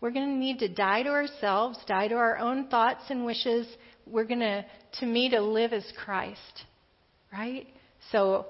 We're 0.02 0.12
going 0.12 0.30
to 0.30 0.38
need 0.38 0.60
to 0.60 0.68
die 0.68 1.04
to 1.04 1.10
ourselves, 1.10 1.78
die 1.88 2.08
to 2.08 2.16
our 2.16 2.38
own 2.38 2.68
thoughts 2.68 3.04
and 3.10 3.26
wishes. 3.26 3.68
We're 4.06 4.26
going 4.26 4.42
to, 4.42 4.66
to 5.00 5.06
me, 5.06 5.30
to 5.30 5.42
live 5.42 5.74
as 5.74 5.86
Christ, 6.04 6.66
right? 7.32 7.68
So 8.12 8.48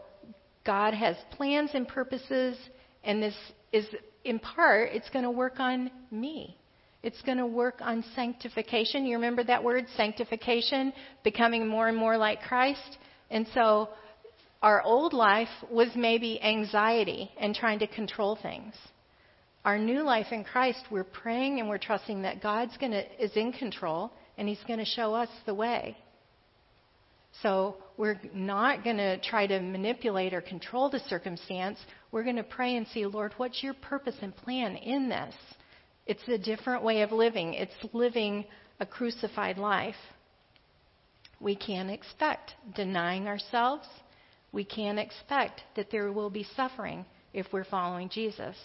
God 0.66 0.94
has 0.94 1.16
plans 1.32 1.72
and 1.74 1.88
purposes, 1.88 2.58
and 3.04 3.22
this 3.22 3.36
is, 3.72 3.86
in 4.24 4.40
part, 4.40 4.90
it's 4.92 5.10
going 5.12 5.24
to 5.24 5.32
work 5.32 5.60
on 5.60 5.92
me. 6.12 6.58
It's 7.04 7.22
going 7.22 7.38
to 7.38 7.46
work 7.46 7.76
on 7.82 8.04
sanctification. 8.16 9.06
You 9.06 9.16
remember 9.18 9.44
that 9.44 9.64
word, 9.64 9.86
sanctification, 9.96 10.92
becoming 11.24 11.68
more 11.68 11.88
and 11.88 11.96
more 11.96 12.18
like 12.18 12.42
Christ? 12.42 12.98
And 13.30 13.46
so 13.54 13.90
our 14.66 14.82
old 14.82 15.14
life 15.14 15.48
was 15.70 15.90
maybe 15.96 16.42
anxiety 16.42 17.30
and 17.40 17.54
trying 17.54 17.78
to 17.78 17.86
control 17.86 18.36
things. 18.42 18.74
Our 19.64 19.78
new 19.78 20.02
life 20.02 20.32
in 20.32 20.44
Christ, 20.44 20.80
we're 20.90 21.04
praying 21.04 21.60
and 21.60 21.70
we're 21.70 21.78
trusting 21.78 22.24
that 22.24 22.42
God's 22.42 22.76
to 22.80 23.24
is 23.24 23.30
in 23.36 23.54
control 23.54 24.12
and 24.40 24.50
he's 24.50 24.64
going 24.68 24.80
to 24.80 24.86
show 24.86 25.14
us 25.14 25.30
the 25.46 25.54
way. 25.54 25.96
So 27.44 27.78
we're 27.96 28.20
not 28.34 28.84
going 28.84 28.98
to 28.98 29.22
try 29.22 29.46
to 29.46 29.60
manipulate 29.60 30.34
or 30.34 30.42
control 30.42 30.90
the 30.90 31.00
circumstance. 31.02 31.78
We're 32.12 32.24
going 32.24 32.38
to 32.38 32.44
pray 32.44 32.76
and 32.76 32.88
see, 32.88 33.06
Lord, 33.06 33.36
what's 33.38 33.62
your 33.62 33.76
purpose 33.76 34.16
and 34.24 34.36
plan 34.36 34.78
in 34.78 35.10
this? 35.10 35.36
It's 36.08 36.28
a 36.28 36.40
different 36.40 36.84
way 36.84 37.04
of 37.04 37.12
living. 37.12 37.54
It's 37.54 37.94
living 37.94 38.46
a 38.80 38.86
crucified 38.88 39.60
life. 39.60 39.94
We 41.40 41.56
can 41.56 41.92
expect 41.92 42.56
denying 42.76 43.28
ourselves. 43.28 43.86
We 44.56 44.64
can 44.64 44.98
expect 44.98 45.64
that 45.76 45.92
there 45.92 46.14
will 46.14 46.30
be 46.30 46.48
suffering 46.56 47.06
if 47.34 47.46
we're 47.52 47.66
following 47.66 48.08
Jesus. 48.08 48.56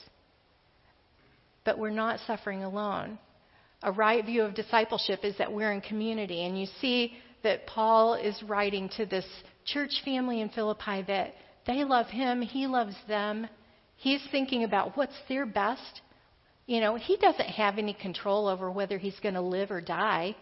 But 1.64 1.81
we're 1.81 1.90
not 1.90 2.20
suffering 2.29 2.62
alone. 2.62 3.18
A 3.83 3.90
right 3.90 4.24
view 4.24 4.42
of 4.42 4.55
discipleship 4.55 5.24
is 5.24 5.37
that 5.38 5.53
we're 5.53 5.72
in 5.72 5.81
community. 5.81 6.44
And 6.44 6.59
you 6.59 6.66
see 6.81 7.14
that 7.42 7.66
Paul 7.66 8.14
is 8.14 8.40
writing 8.44 8.88
to 8.98 9.05
this 9.05 9.26
church 9.64 9.90
family 10.05 10.40
in 10.40 10.50
Philippi 10.50 11.03
that 11.09 11.35
they 11.66 11.83
love 11.83 12.07
him, 12.07 12.40
he 12.40 12.68
loves 12.68 12.94
them. 13.09 13.48
He's 13.96 14.22
thinking 14.31 14.62
about 14.62 14.96
what's 14.96 15.18
their 15.29 15.44
best. 15.44 16.03
You 16.66 16.81
know, 16.81 16.94
he 16.94 17.16
doesn't 17.16 17.48
have 17.48 17.79
any 17.79 17.94
control 17.94 18.46
over 18.46 18.70
whether 18.70 18.96
he's 18.96 19.18
going 19.18 19.35
to 19.35 19.40
live 19.40 19.72
or 19.72 19.81
die. 19.81 20.37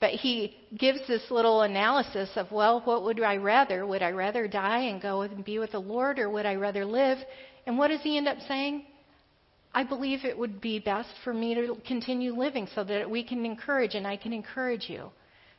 But 0.00 0.10
he 0.10 0.56
gives 0.76 1.06
this 1.06 1.30
little 1.30 1.62
analysis 1.62 2.30
of, 2.36 2.50
well, 2.50 2.82
what 2.84 3.04
would 3.04 3.22
I 3.22 3.36
rather? 3.36 3.86
Would 3.86 4.02
I 4.02 4.10
rather 4.10 4.48
die 4.48 4.80
and 4.80 5.00
go 5.00 5.22
and 5.22 5.44
be 5.44 5.58
with 5.58 5.72
the 5.72 5.80
Lord, 5.80 6.18
or 6.18 6.28
would 6.28 6.46
I 6.46 6.56
rather 6.56 6.84
live? 6.84 7.18
And 7.66 7.78
what 7.78 7.88
does 7.88 8.02
he 8.02 8.18
end 8.18 8.28
up 8.28 8.38
saying? 8.46 8.84
I 9.72 9.82
believe 9.82 10.24
it 10.24 10.38
would 10.38 10.60
be 10.60 10.78
best 10.78 11.08
for 11.24 11.34
me 11.34 11.54
to 11.54 11.76
continue 11.86 12.34
living 12.34 12.68
so 12.74 12.84
that 12.84 13.10
we 13.10 13.24
can 13.24 13.44
encourage 13.44 13.94
and 13.94 14.06
I 14.06 14.16
can 14.16 14.32
encourage 14.32 14.88
you. 14.88 15.10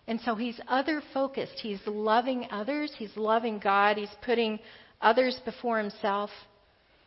And 0.08 0.22
so 0.22 0.36
he's 0.36 0.60
other 0.68 1.02
focused. 1.14 1.60
He's 1.60 1.82
loving 1.86 2.48
others. 2.52 2.94
He's 2.98 3.16
loving 3.18 3.60
God. 3.60 3.98
He's 3.98 4.16
putting 4.24 4.60
others 5.02 5.40
before 5.44 5.80
himself. 5.80 6.30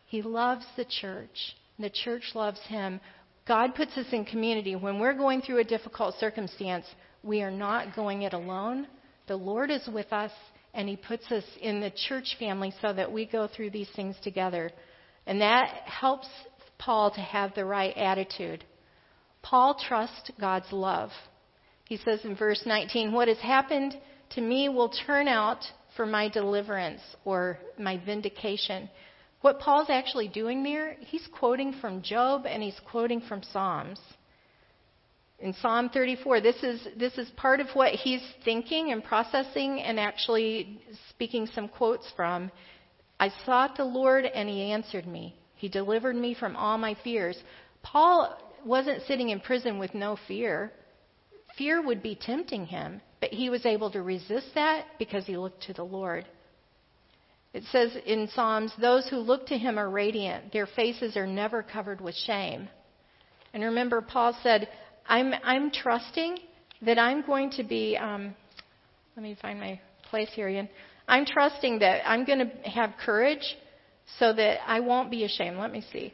He 0.06 0.20
loves 0.20 0.66
the 0.76 0.84
church. 0.84 1.56
The 1.78 1.90
church 1.90 2.32
loves 2.34 2.60
him. 2.66 3.00
God 3.46 3.74
puts 3.74 3.96
us 3.96 4.06
in 4.12 4.24
community. 4.24 4.76
When 4.76 4.98
we're 4.98 5.14
going 5.14 5.40
through 5.40 5.58
a 5.58 5.64
difficult 5.64 6.16
circumstance, 6.16 6.84
we 7.22 7.42
are 7.42 7.50
not 7.50 7.94
going 7.94 8.22
it 8.22 8.32
alone. 8.32 8.86
The 9.26 9.36
Lord 9.36 9.70
is 9.70 9.88
with 9.92 10.12
us, 10.12 10.32
and 10.74 10.88
He 10.88 10.96
puts 10.96 11.30
us 11.30 11.44
in 11.60 11.80
the 11.80 11.92
church 12.08 12.36
family 12.38 12.72
so 12.80 12.92
that 12.92 13.10
we 13.10 13.26
go 13.26 13.48
through 13.48 13.70
these 13.70 13.90
things 13.94 14.16
together. 14.22 14.70
And 15.26 15.40
that 15.40 15.82
helps 15.84 16.28
Paul 16.78 17.10
to 17.12 17.20
have 17.20 17.54
the 17.54 17.64
right 17.64 17.96
attitude. 17.96 18.64
Paul 19.42 19.78
trusts 19.88 20.30
God's 20.40 20.72
love. 20.72 21.10
He 21.84 21.96
says 21.96 22.20
in 22.24 22.36
verse 22.36 22.62
19, 22.66 23.12
What 23.12 23.28
has 23.28 23.38
happened 23.38 23.96
to 24.30 24.40
me 24.40 24.68
will 24.68 24.92
turn 25.06 25.26
out 25.28 25.64
for 25.96 26.06
my 26.06 26.28
deliverance 26.28 27.00
or 27.24 27.58
my 27.78 27.98
vindication. 28.04 28.88
What 29.40 29.60
Paul's 29.60 29.90
actually 29.90 30.28
doing 30.28 30.62
there, 30.62 30.96
he's 31.00 31.26
quoting 31.38 31.74
from 31.80 32.02
Job 32.02 32.44
and 32.46 32.62
he's 32.62 32.78
quoting 32.90 33.20
from 33.20 33.42
Psalms. 33.42 34.00
In 35.40 35.54
Psalm 35.54 35.88
34, 35.90 36.40
this 36.40 36.62
is, 36.62 36.88
this 36.96 37.16
is 37.16 37.28
part 37.36 37.60
of 37.60 37.68
what 37.74 37.92
he's 37.92 38.22
thinking 38.44 38.90
and 38.92 39.04
processing 39.04 39.80
and 39.80 40.00
actually 40.00 40.80
speaking 41.10 41.46
some 41.54 41.68
quotes 41.68 42.10
from. 42.16 42.50
I 43.20 43.30
sought 43.46 43.76
the 43.76 43.84
Lord 43.84 44.24
and 44.24 44.48
he 44.48 44.72
answered 44.72 45.06
me. 45.06 45.36
He 45.54 45.68
delivered 45.68 46.16
me 46.16 46.34
from 46.34 46.56
all 46.56 46.78
my 46.78 46.96
fears. 47.04 47.38
Paul 47.82 48.36
wasn't 48.64 49.02
sitting 49.06 49.30
in 49.30 49.40
prison 49.40 49.78
with 49.78 49.94
no 49.94 50.18
fear 50.26 50.72
fear 51.58 51.82
would 51.82 52.02
be 52.02 52.14
tempting 52.14 52.64
him, 52.64 53.02
but 53.20 53.30
he 53.30 53.50
was 53.50 53.66
able 53.66 53.90
to 53.90 54.00
resist 54.00 54.46
that 54.54 54.86
because 54.98 55.26
he 55.26 55.36
looked 55.36 55.64
to 55.64 55.74
the 55.74 55.84
Lord. 55.84 56.24
It 57.52 57.64
says 57.72 57.96
in 58.06 58.28
Psalms, 58.28 58.72
those 58.80 59.08
who 59.08 59.16
look 59.16 59.46
to 59.48 59.58
him 59.58 59.78
are 59.78 59.90
radiant, 59.90 60.52
their 60.52 60.66
faces 60.66 61.16
are 61.16 61.26
never 61.26 61.62
covered 61.62 62.00
with 62.00 62.14
shame. 62.14 62.68
And 63.52 63.64
remember, 63.64 64.00
Paul 64.00 64.38
said, 64.42 64.68
I'm, 65.08 65.32
I'm 65.42 65.70
trusting 65.70 66.38
that 66.82 66.98
I'm 66.98 67.26
going 67.26 67.50
to 67.52 67.64
be, 67.64 67.96
um, 67.96 68.34
let 69.16 69.22
me 69.22 69.36
find 69.40 69.58
my 69.58 69.80
place 70.10 70.28
here 70.34 70.48
again. 70.48 70.68
I'm 71.08 71.24
trusting 71.24 71.78
that 71.80 72.08
I'm 72.08 72.24
going 72.24 72.38
to 72.40 72.68
have 72.68 72.92
courage 73.04 73.56
so 74.18 74.32
that 74.34 74.58
I 74.66 74.80
won't 74.80 75.10
be 75.10 75.24
ashamed. 75.24 75.56
Let 75.56 75.72
me 75.72 75.82
see. 75.92 76.12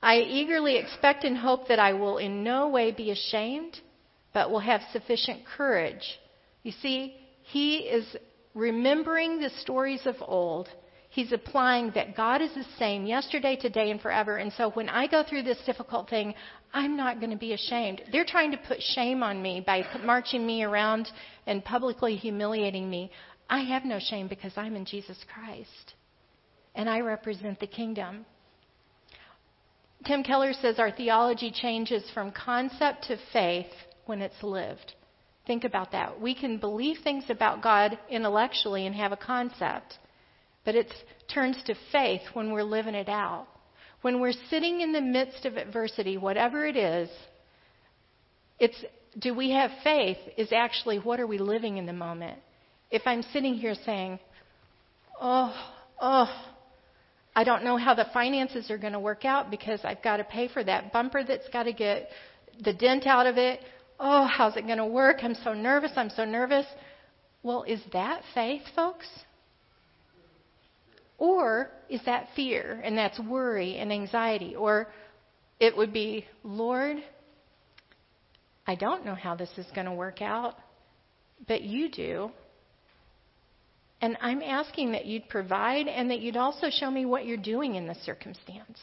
I 0.00 0.18
eagerly 0.18 0.76
expect 0.76 1.24
and 1.24 1.36
hope 1.36 1.68
that 1.68 1.78
I 1.78 1.92
will 1.92 2.18
in 2.18 2.42
no 2.42 2.68
way 2.68 2.92
be 2.92 3.10
ashamed 3.10 3.78
but 4.32 4.50
will 4.50 4.60
have 4.60 4.80
sufficient 4.92 5.42
courage. 5.56 6.18
You 6.62 6.72
see, 6.80 7.14
he 7.42 7.78
is 7.78 8.16
remembering 8.54 9.40
the 9.40 9.50
stories 9.60 10.06
of 10.06 10.16
old. 10.20 10.68
He's 11.10 11.32
applying 11.32 11.92
that 11.94 12.16
God 12.16 12.40
is 12.40 12.54
the 12.54 12.64
same 12.78 13.04
yesterday, 13.04 13.56
today, 13.56 13.90
and 13.90 14.00
forever. 14.00 14.36
And 14.36 14.52
so 14.54 14.70
when 14.70 14.88
I 14.88 15.06
go 15.06 15.22
through 15.28 15.42
this 15.42 15.58
difficult 15.66 16.08
thing, 16.08 16.34
I'm 16.72 16.96
not 16.96 17.20
going 17.20 17.30
to 17.30 17.36
be 17.36 17.52
ashamed. 17.52 18.02
They're 18.10 18.24
trying 18.24 18.50
to 18.52 18.56
put 18.56 18.80
shame 18.80 19.22
on 19.22 19.42
me 19.42 19.62
by 19.64 19.84
marching 20.04 20.46
me 20.46 20.62
around 20.62 21.08
and 21.46 21.64
publicly 21.64 22.16
humiliating 22.16 22.88
me. 22.88 23.10
I 23.48 23.60
have 23.60 23.84
no 23.84 23.98
shame 23.98 24.28
because 24.28 24.52
I'm 24.56 24.76
in 24.76 24.86
Jesus 24.86 25.18
Christ. 25.32 25.94
And 26.74 26.88
I 26.88 27.00
represent 27.00 27.60
the 27.60 27.66
kingdom. 27.66 28.24
Tim 30.06 30.22
Keller 30.22 30.52
says 30.54 30.78
our 30.78 30.90
theology 30.90 31.52
changes 31.54 32.02
from 32.14 32.32
concept 32.32 33.04
to 33.04 33.18
faith 33.32 33.70
when 34.06 34.22
it's 34.22 34.42
lived. 34.42 34.94
Think 35.46 35.64
about 35.64 35.92
that. 35.92 36.20
We 36.20 36.34
can 36.34 36.58
believe 36.58 36.98
things 37.02 37.24
about 37.28 37.62
God 37.62 37.98
intellectually 38.08 38.86
and 38.86 38.94
have 38.94 39.12
a 39.12 39.16
concept, 39.16 39.98
but 40.64 40.74
it 40.74 40.92
turns 41.32 41.62
to 41.64 41.74
faith 41.90 42.22
when 42.32 42.52
we're 42.52 42.62
living 42.62 42.94
it 42.94 43.08
out. 43.08 43.46
When 44.02 44.20
we're 44.20 44.34
sitting 44.50 44.80
in 44.80 44.92
the 44.92 45.00
midst 45.00 45.44
of 45.44 45.56
adversity, 45.56 46.16
whatever 46.16 46.66
it 46.66 46.76
is, 46.76 47.08
it's 48.58 48.84
do 49.18 49.34
we 49.34 49.50
have 49.50 49.70
faith 49.82 50.18
is 50.36 50.52
actually 50.52 50.98
what 50.98 51.20
are 51.20 51.26
we 51.26 51.38
living 51.38 51.76
in 51.76 51.86
the 51.86 51.92
moment. 51.92 52.38
If 52.90 53.02
I'm 53.06 53.22
sitting 53.32 53.54
here 53.54 53.74
saying, 53.74 54.18
"Oh, 55.20 55.54
oh, 56.00 56.44
I 57.34 57.44
don't 57.44 57.64
know 57.64 57.76
how 57.76 57.94
the 57.94 58.06
finances 58.12 58.70
are 58.70 58.78
going 58.78 58.92
to 58.92 59.00
work 59.00 59.24
out 59.24 59.50
because 59.50 59.80
I've 59.84 60.02
got 60.02 60.18
to 60.18 60.24
pay 60.24 60.48
for 60.48 60.62
that 60.64 60.92
bumper 60.92 61.24
that's 61.24 61.48
got 61.48 61.64
to 61.64 61.72
get 61.72 62.08
the 62.62 62.72
dent 62.72 63.06
out 63.06 63.26
of 63.26 63.38
it 63.38 63.60
oh, 64.02 64.24
how's 64.26 64.56
it 64.56 64.66
going 64.66 64.78
to 64.78 64.86
work? 64.86 65.18
I'm 65.22 65.36
so 65.36 65.54
nervous. 65.54 65.92
I'm 65.96 66.10
so 66.10 66.24
nervous. 66.24 66.66
Well, 67.42 67.62
is 67.62 67.80
that 67.92 68.22
faith, 68.34 68.62
folks? 68.74 69.06
Or 71.22 71.70
is 71.88 72.00
that 72.04 72.30
fear 72.34 72.80
and 72.82 72.98
that's 72.98 73.16
worry 73.20 73.76
and 73.76 73.92
anxiety? 73.92 74.56
Or 74.56 74.88
it 75.60 75.76
would 75.76 75.92
be, 75.92 76.24
Lord, 76.42 76.96
I 78.66 78.74
don't 78.74 79.04
know 79.04 79.14
how 79.14 79.36
this 79.36 79.50
is 79.56 79.66
going 79.72 79.86
to 79.86 79.92
work 79.92 80.20
out, 80.20 80.56
but 81.46 81.62
you 81.62 81.88
do. 81.88 82.32
And 84.00 84.16
I'm 84.20 84.42
asking 84.42 84.90
that 84.92 85.06
you'd 85.06 85.28
provide 85.28 85.86
and 85.86 86.10
that 86.10 86.18
you'd 86.18 86.36
also 86.36 86.70
show 86.70 86.90
me 86.90 87.04
what 87.04 87.24
you're 87.24 87.36
doing 87.36 87.76
in 87.76 87.86
this 87.86 88.02
circumstance. 88.04 88.80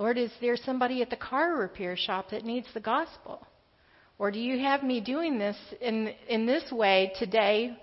Lord, 0.00 0.18
is 0.18 0.32
there 0.40 0.56
somebody 0.56 1.00
at 1.00 1.10
the 1.10 1.16
car 1.16 1.54
repair 1.54 1.96
shop 1.96 2.30
that 2.32 2.44
needs 2.44 2.66
the 2.74 2.80
gospel? 2.80 3.46
Or 4.18 4.32
do 4.32 4.40
you 4.40 4.58
have 4.58 4.82
me 4.82 5.00
doing 5.00 5.38
this 5.38 5.56
in, 5.80 6.08
in 6.28 6.44
this 6.44 6.72
way 6.72 7.12
today 7.20 7.78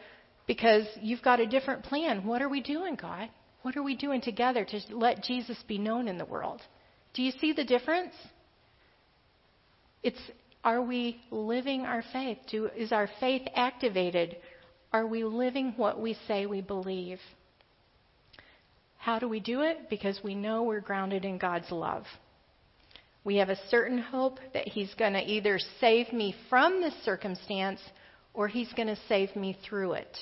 because 0.48 0.86
you've 1.02 1.22
got 1.22 1.40
a 1.40 1.48
different 1.48 1.84
plan? 1.84 2.28
What 2.28 2.42
are 2.42 2.50
we 2.50 2.60
doing, 2.60 2.96
God? 2.96 3.30
What 3.64 3.76
are 3.76 3.84
we 3.84 3.96
doing 3.96 4.22
together 4.22 4.66
to 4.66 4.80
let 4.92 5.24
Jesus 5.24 5.58
be 5.68 5.78
known 5.78 6.08
in 6.08 6.18
the 6.18 6.26
world? 6.26 6.62
Do 7.14 7.24
you 7.24 7.32
see 7.42 7.54
the 7.54 7.64
difference? 7.64 8.14
It's 10.04 10.20
are 10.64 10.82
we 10.82 11.22
living 11.30 11.82
our 11.82 12.04
faith? 12.14 12.38
Do, 12.50 12.70
is 12.76 12.92
our 12.92 13.10
faith 13.20 13.42
activated? 13.56 14.38
Are 14.94 15.06
we 15.08 15.24
living 15.24 15.74
what 15.76 16.00
we 16.00 16.16
say 16.28 16.46
we 16.46 16.62
believe? 16.62 17.20
How 18.98 19.20
do 19.20 19.28
we 19.28 19.42
do 19.42 19.62
it? 19.62 19.90
Because 19.90 20.20
we 20.24 20.36
know 20.36 20.64
we're 20.64 20.80
grounded 20.80 21.26
in 21.26 21.38
God's 21.38 21.70
love. 21.72 22.06
We 23.26 23.38
have 23.38 23.50
a 23.50 23.68
certain 23.70 23.98
hope 23.98 24.40
that 24.54 24.68
He's 24.68 24.94
going 24.94 25.14
to 25.14 25.20
either 25.20 25.60
save 25.82 26.14
me 26.14 26.36
from 26.50 26.82
this 26.82 26.94
circumstance 27.04 27.80
or 28.34 28.48
He's 28.48 28.72
going 28.74 28.88
to 28.88 29.00
save 29.10 29.36
me 29.36 29.58
through 29.68 29.94
it. 29.94 30.18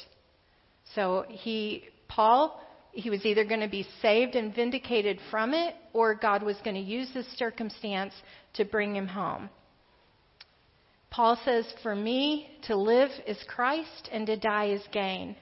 So 0.95 1.25
he, 1.29 1.85
Paul, 2.07 2.59
he 2.93 3.09
was 3.09 3.25
either 3.25 3.45
going 3.45 3.61
to 3.61 3.69
be 3.69 3.87
saved 4.01 4.35
and 4.35 4.53
vindicated 4.53 5.19
from 5.29 5.53
it 5.53 5.75
or 5.93 6.15
God 6.15 6.43
was 6.43 6.57
going 6.63 6.75
to 6.75 6.81
use 6.81 7.09
this 7.13 7.27
circumstance 7.37 8.13
to 8.53 8.65
bring 8.65 8.95
him 8.95 9.07
home. 9.07 9.49
Paul 11.09 11.39
says, 11.43 11.65
For 11.83 11.95
me, 11.95 12.49
to 12.63 12.75
live 12.75 13.11
is 13.27 13.37
Christ 13.47 14.09
and 14.11 14.25
to 14.27 14.37
die 14.37 14.69
is 14.69 14.81
gain. 14.91 15.35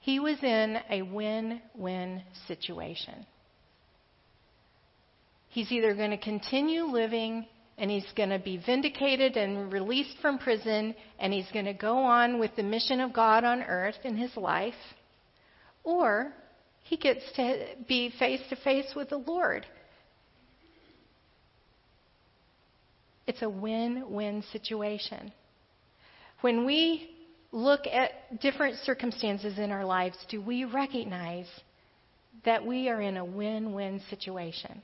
He 0.00 0.18
was 0.18 0.38
in 0.42 0.78
a 0.90 1.02
win 1.02 1.60
win 1.74 2.22
situation. 2.48 3.26
He's 5.48 5.70
either 5.70 5.94
going 5.94 6.10
to 6.10 6.16
continue 6.16 6.84
living 6.84 7.46
and 7.76 7.90
he's 7.90 8.10
going 8.16 8.30
to 8.30 8.38
be 8.38 8.56
vindicated 8.56 9.36
and 9.36 9.72
released 9.72 10.16
from 10.20 10.38
prison 10.38 10.94
and 11.18 11.32
he's 11.32 11.50
going 11.52 11.66
to 11.66 11.74
go 11.74 11.98
on 11.98 12.38
with 12.38 12.54
the 12.56 12.62
mission 12.62 13.00
of 13.00 13.12
God 13.12 13.44
on 13.44 13.62
earth 13.62 13.98
in 14.04 14.16
his 14.16 14.34
life, 14.36 14.74
or 15.84 16.32
he 16.82 16.96
gets 16.96 17.20
to 17.36 17.66
be 17.88 18.10
face 18.18 18.40
to 18.50 18.56
face 18.56 18.92
with 18.94 19.10
the 19.10 19.18
Lord. 19.18 19.66
It's 23.26 23.42
a 23.42 23.48
win 23.48 24.10
win 24.10 24.42
situation. 24.52 25.32
When 26.40 26.66
we 26.66 27.08
look 27.52 27.86
at 27.86 28.40
different 28.40 28.78
circumstances 28.78 29.58
in 29.58 29.70
our 29.70 29.84
lives, 29.84 30.16
do 30.28 30.40
we 30.40 30.64
recognize 30.64 31.46
that 32.44 32.66
we 32.66 32.88
are 32.88 33.00
in 33.00 33.16
a 33.16 33.24
win 33.24 33.72
win 33.72 34.00
situation? 34.10 34.82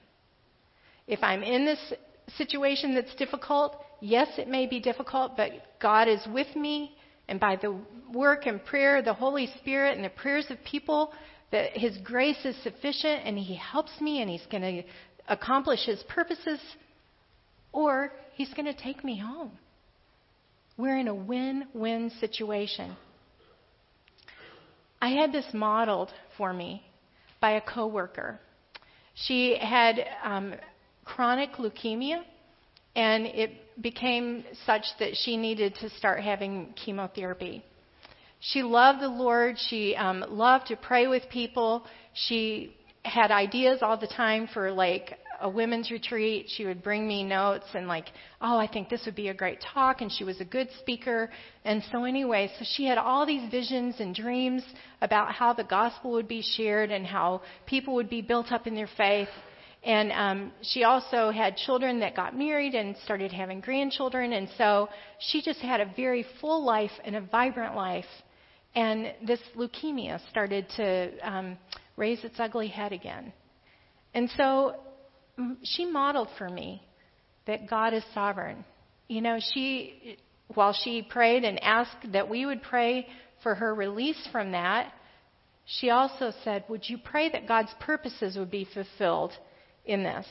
If 1.07 1.21
I'm 1.23 1.43
in 1.43 1.65
this 1.65 1.93
situation 2.37 2.95
that's 2.95 3.15
difficult, 3.17 3.77
yes, 4.01 4.29
it 4.39 4.49
may 4.49 4.67
be 4.67 4.79
difficult, 4.79 5.37
but 5.37 5.51
God 5.81 6.07
is 6.07 6.21
with 6.33 6.55
me, 6.55 6.97
and 7.29 7.39
by 7.39 7.57
the 7.57 7.77
work 8.13 8.47
and 8.47 8.65
prayer 8.65 8.99
of 8.99 9.05
the 9.05 9.15
Holy 9.15 9.49
Spirit 9.59 9.97
and 9.97 10.05
the 10.05 10.11
prayers 10.11 10.47
of 10.51 10.57
people, 10.65 11.13
that 11.53 11.77
His 11.77 11.97
grace 11.99 12.45
is 12.45 12.57
sufficient 12.63 13.23
and 13.25 13.39
He 13.39 13.55
helps 13.55 14.01
me 14.01 14.21
and 14.23 14.31
He's 14.31 14.47
going 14.51 14.63
to 14.63 14.83
accomplish 15.29 15.85
His 15.85 16.03
purposes, 16.09 16.61
or 17.73 18.13
He's 18.35 18.53
going 18.55 18.67
to 18.67 18.75
take 18.75 19.05
me 19.05 19.19
home. 19.19 19.53
We're 20.77 20.99
in 20.99 21.09
a 21.09 21.15
win 21.15 21.67
win 21.75 22.11
situation. 22.21 22.97
I 25.01 25.11
had 25.11 25.33
this 25.33 25.47
modeled 25.53 26.11
for 26.37 26.53
me 26.53 26.83
by 27.41 27.53
a 27.53 27.61
coworker. 27.61 28.41
She 29.15 29.57
had 29.61 30.05
um, 30.25 30.55
chronic 31.05 31.53
leukemia, 31.53 32.23
and 32.95 33.27
it 33.27 33.51
became 33.81 34.45
such 34.67 34.85
that 34.99 35.17
she 35.17 35.37
needed 35.37 35.75
to 35.77 35.91
start 35.91 36.21
having 36.21 36.75
chemotherapy. 36.75 37.63
She 38.41 38.63
loved 38.63 39.01
the 39.01 39.09
Lord. 39.09 39.57
She 39.59 39.97
um, 39.97 40.25
loved 40.29 40.69
to 40.69 40.77
pray 40.77 41.07
with 41.07 41.29
people. 41.31 41.85
She 42.15 42.77
had 43.05 43.31
ideas 43.31 43.79
all 43.83 43.97
the 43.97 44.07
time 44.07 44.49
for 44.53 44.71
like 44.71 45.19
a 45.41 45.49
women's 45.49 45.91
retreat. 45.91 46.47
She 46.49 46.65
would 46.65 46.83
bring 46.83 47.07
me 47.07 47.23
notes 47.23 47.67
and 47.75 47.87
like, 47.87 48.07
oh, 48.41 48.59
I 48.59 48.67
think 48.67 48.89
this 48.89 49.05
would 49.07 49.15
be 49.15 49.29
a 49.29 49.35
great 49.35 49.59
talk. 49.61 50.01
And 50.01 50.11
she 50.11 50.25
was 50.25 50.41
a 50.41 50.45
good 50.45 50.69
speaker. 50.79 51.31
And 51.65 51.83
so 51.91 52.05
anyway, 52.05 52.51
so 52.59 52.65
she 52.77 52.87
had 52.87 52.99
all 52.99 53.27
these 53.27 53.49
visions 53.51 53.97
and 53.99 54.15
dreams 54.15 54.63
about 55.01 55.33
how 55.33 55.53
the 55.53 55.65
gospel 55.65 56.13
would 56.13 56.29
be 56.29 56.43
shared 56.43 56.91
and 56.91 57.07
how 57.07 57.43
people 57.67 57.95
would 57.95 58.11
be 58.11 58.23
built 58.23 58.53
up 58.53 58.67
in 58.67 58.75
their 58.75 58.91
faith. 58.97 59.29
And 59.85 60.13
um, 60.13 60.53
she 60.63 60.85
also 60.85 61.31
had 61.31 61.57
children 61.57 62.01
that 62.01 62.17
got 62.17 62.37
married 62.37 62.75
and 62.75 62.97
started 63.05 63.33
having 63.33 63.61
grandchildren. 63.61 64.33
And 64.33 64.49
so 64.59 64.89
she 65.21 65.41
just 65.41 65.61
had 65.61 65.81
a 65.81 65.93
very 65.97 66.25
full 66.41 66.65
life 66.65 66.91
and 67.05 67.17
a 67.17 67.21
vibrant 67.21 67.77
life. 67.77 68.05
And 68.75 69.13
this 69.27 69.41
leukemia 69.57 70.21
started 70.31 70.67
to 70.77 71.11
um, 71.23 71.59
raise 71.97 72.23
its 72.25 72.39
ugly 72.39 72.69
head 72.69 72.93
again. 72.93 73.33
And 74.15 74.29
so 74.37 74.77
she 75.63 75.87
modeled 75.87 76.29
for 76.37 76.49
me 76.49 76.83
that 77.47 77.69
God 77.69 77.95
is 77.95 78.03
sovereign. 78.13 78.65
You 79.07 79.21
know, 79.21 79.39
she, 79.55 80.19
while 80.55 80.73
she 80.73 81.03
prayed 81.03 81.45
and 81.45 81.63
asked 81.63 82.13
that 82.13 82.29
we 82.29 82.47
would 82.47 82.63
pray 82.63 83.07
for 83.43 83.55
her 83.55 83.75
release 83.75 84.29
from 84.33 84.53
that, 84.53 84.93
she 85.65 85.91
also 85.91 86.33
said, 86.45 86.65
Would 86.69 86.89
you 86.89 86.99
pray 86.99 87.31
that 87.31 87.47
God's 87.47 87.73
purposes 87.81 88.37
would 88.37 88.51
be 88.51 88.67
fulfilled 88.73 89.33
in 89.89 90.03
this. 90.03 90.27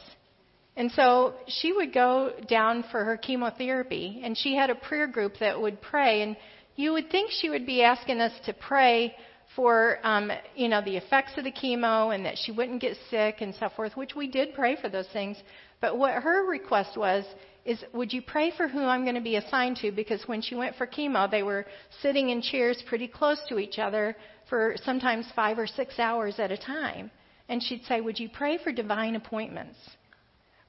And 0.78 0.92
so 0.92 1.34
she 1.48 1.74
would 1.74 1.92
go 1.92 2.34
down 2.48 2.86
for 2.92 3.04
her 3.04 3.18
chemotherapy, 3.18 4.22
and 4.24 4.38
she 4.38 4.56
had 4.56 4.70
a 4.70 4.76
prayer 4.76 5.08
group 5.08 5.34
that 5.40 5.60
would 5.60 5.82
pray. 5.82 6.22
And 6.22 6.38
you 6.76 6.94
would 6.94 7.10
think 7.10 7.32
she 7.32 7.50
would 7.50 7.66
be 7.66 7.82
asking 7.82 8.22
us 8.22 8.32
to 8.46 8.54
pray 8.54 9.16
for, 9.56 9.98
um, 10.04 10.32
you 10.56 10.70
know, 10.70 10.82
the 10.84 10.96
effects 10.96 11.32
of 11.36 11.44
the 11.44 11.52
chemo 11.52 12.14
and 12.14 12.24
that 12.26 12.38
she 12.38 12.52
wouldn't 12.52 12.80
get 12.80 12.96
sick 13.10 13.38
and 13.42 13.56
so 13.56 13.70
forth, 13.76 13.98
which 13.98 14.16
we 14.16 14.28
did 14.28 14.54
pray 14.54 14.76
for 14.80 14.88
those 14.88 15.08
things. 15.12 15.36
But 15.82 15.98
what 15.98 16.14
her 16.14 16.48
request 16.48 16.96
was 16.96 17.26
is, 17.66 17.84
would 17.92 18.14
you 18.14 18.22
pray 18.22 18.52
for 18.56 18.68
who 18.68 18.84
I'm 18.84 19.04
going 19.04 19.16
to 19.16 19.22
be 19.22 19.38
assigned 19.38 19.78
to? 19.78 19.92
Because 19.92 20.28
when 20.28 20.44
she 20.44 20.54
went 20.54 20.76
for 20.76 20.86
chemo, 20.86 21.30
they 21.30 21.42
were 21.42 21.66
sitting 22.04 22.30
in 22.30 22.44
chairs 22.44 22.84
pretty 22.88 23.08
close 23.08 23.42
to 23.50 23.58
each 23.58 23.80
other 23.80 24.16
for 24.48 24.76
sometimes 24.86 25.26
five 25.36 25.58
or 25.58 25.66
six 25.66 25.98
hours 25.98 26.36
at 26.38 26.52
a 26.52 26.58
time 26.58 27.10
and 27.50 27.62
she'd 27.62 27.84
say, 27.86 28.02
Would 28.02 28.20
you 28.20 28.30
pray 28.30 28.58
for 28.58 28.72
divine 28.72 29.16
appointments? 29.16 29.78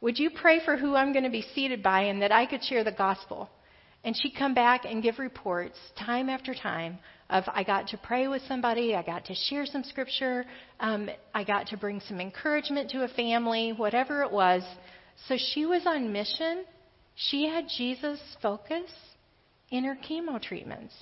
Would 0.01 0.19
you 0.19 0.31
pray 0.31 0.61
for 0.65 0.77
who 0.77 0.95
I'm 0.95 1.13
going 1.13 1.25
to 1.25 1.31
be 1.31 1.45
seated 1.55 1.83
by 1.83 2.03
and 2.03 2.23
that 2.23 2.31
I 2.31 2.47
could 2.47 2.63
share 2.63 2.85
the 2.85 2.93
gospel? 2.93 3.51
And 4.05 4.17
she'd 4.17 4.37
come 4.39 4.55
back 4.55 4.85
and 4.85 5.03
give 5.03 5.19
reports 5.19 5.77
time 5.99 6.29
after 6.29 6.55
time 6.55 6.99
of 7.31 7.45
I 7.49 7.65
got 7.65 7.89
to 7.89 7.99
pray 7.99 8.29
with 8.29 8.43
somebody, 8.47 8.95
I 8.95 9.03
got 9.03 9.25
to 9.27 9.35
share 9.35 9.67
some 9.67 9.83
scripture, 9.83 10.45
um, 10.81 11.11
I 11.35 11.45
got 11.45 11.67
to 11.69 11.77
bring 11.77 12.01
some 12.01 12.21
encouragement 12.21 12.91
to 12.91 13.03
a 13.03 13.09
family, 13.09 13.73
whatever 13.77 14.23
it 14.23 14.31
was. 14.31 14.63
So 15.27 15.37
she 15.37 15.67
was 15.67 15.83
on 15.85 16.13
mission. 16.13 16.65
She 17.17 17.49
had 17.49 17.67
Jesus' 17.77 18.21
focus 18.41 18.91
in 19.71 19.85
her 19.85 19.97
chemo 20.09 20.41
treatments. 20.41 20.95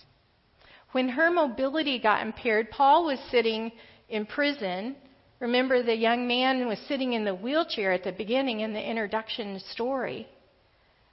When 0.93 1.11
her 1.11 1.31
mobility 1.31 1.99
got 1.99 2.27
impaired, 2.27 2.71
Paul 2.71 3.05
was 3.05 3.19
sitting 3.31 3.71
in 4.09 4.25
prison 4.25 4.97
Remember, 5.40 5.83
the 5.83 5.94
young 5.94 6.27
man 6.27 6.66
was 6.66 6.79
sitting 6.88 7.12
in 7.12 7.25
the 7.25 7.35
wheelchair 7.35 7.92
at 7.92 8.05
the 8.05 8.12
beginning 8.12 8.61
in 8.61 8.72
the 8.72 8.83
introduction 8.83 9.61
story. 9.72 10.27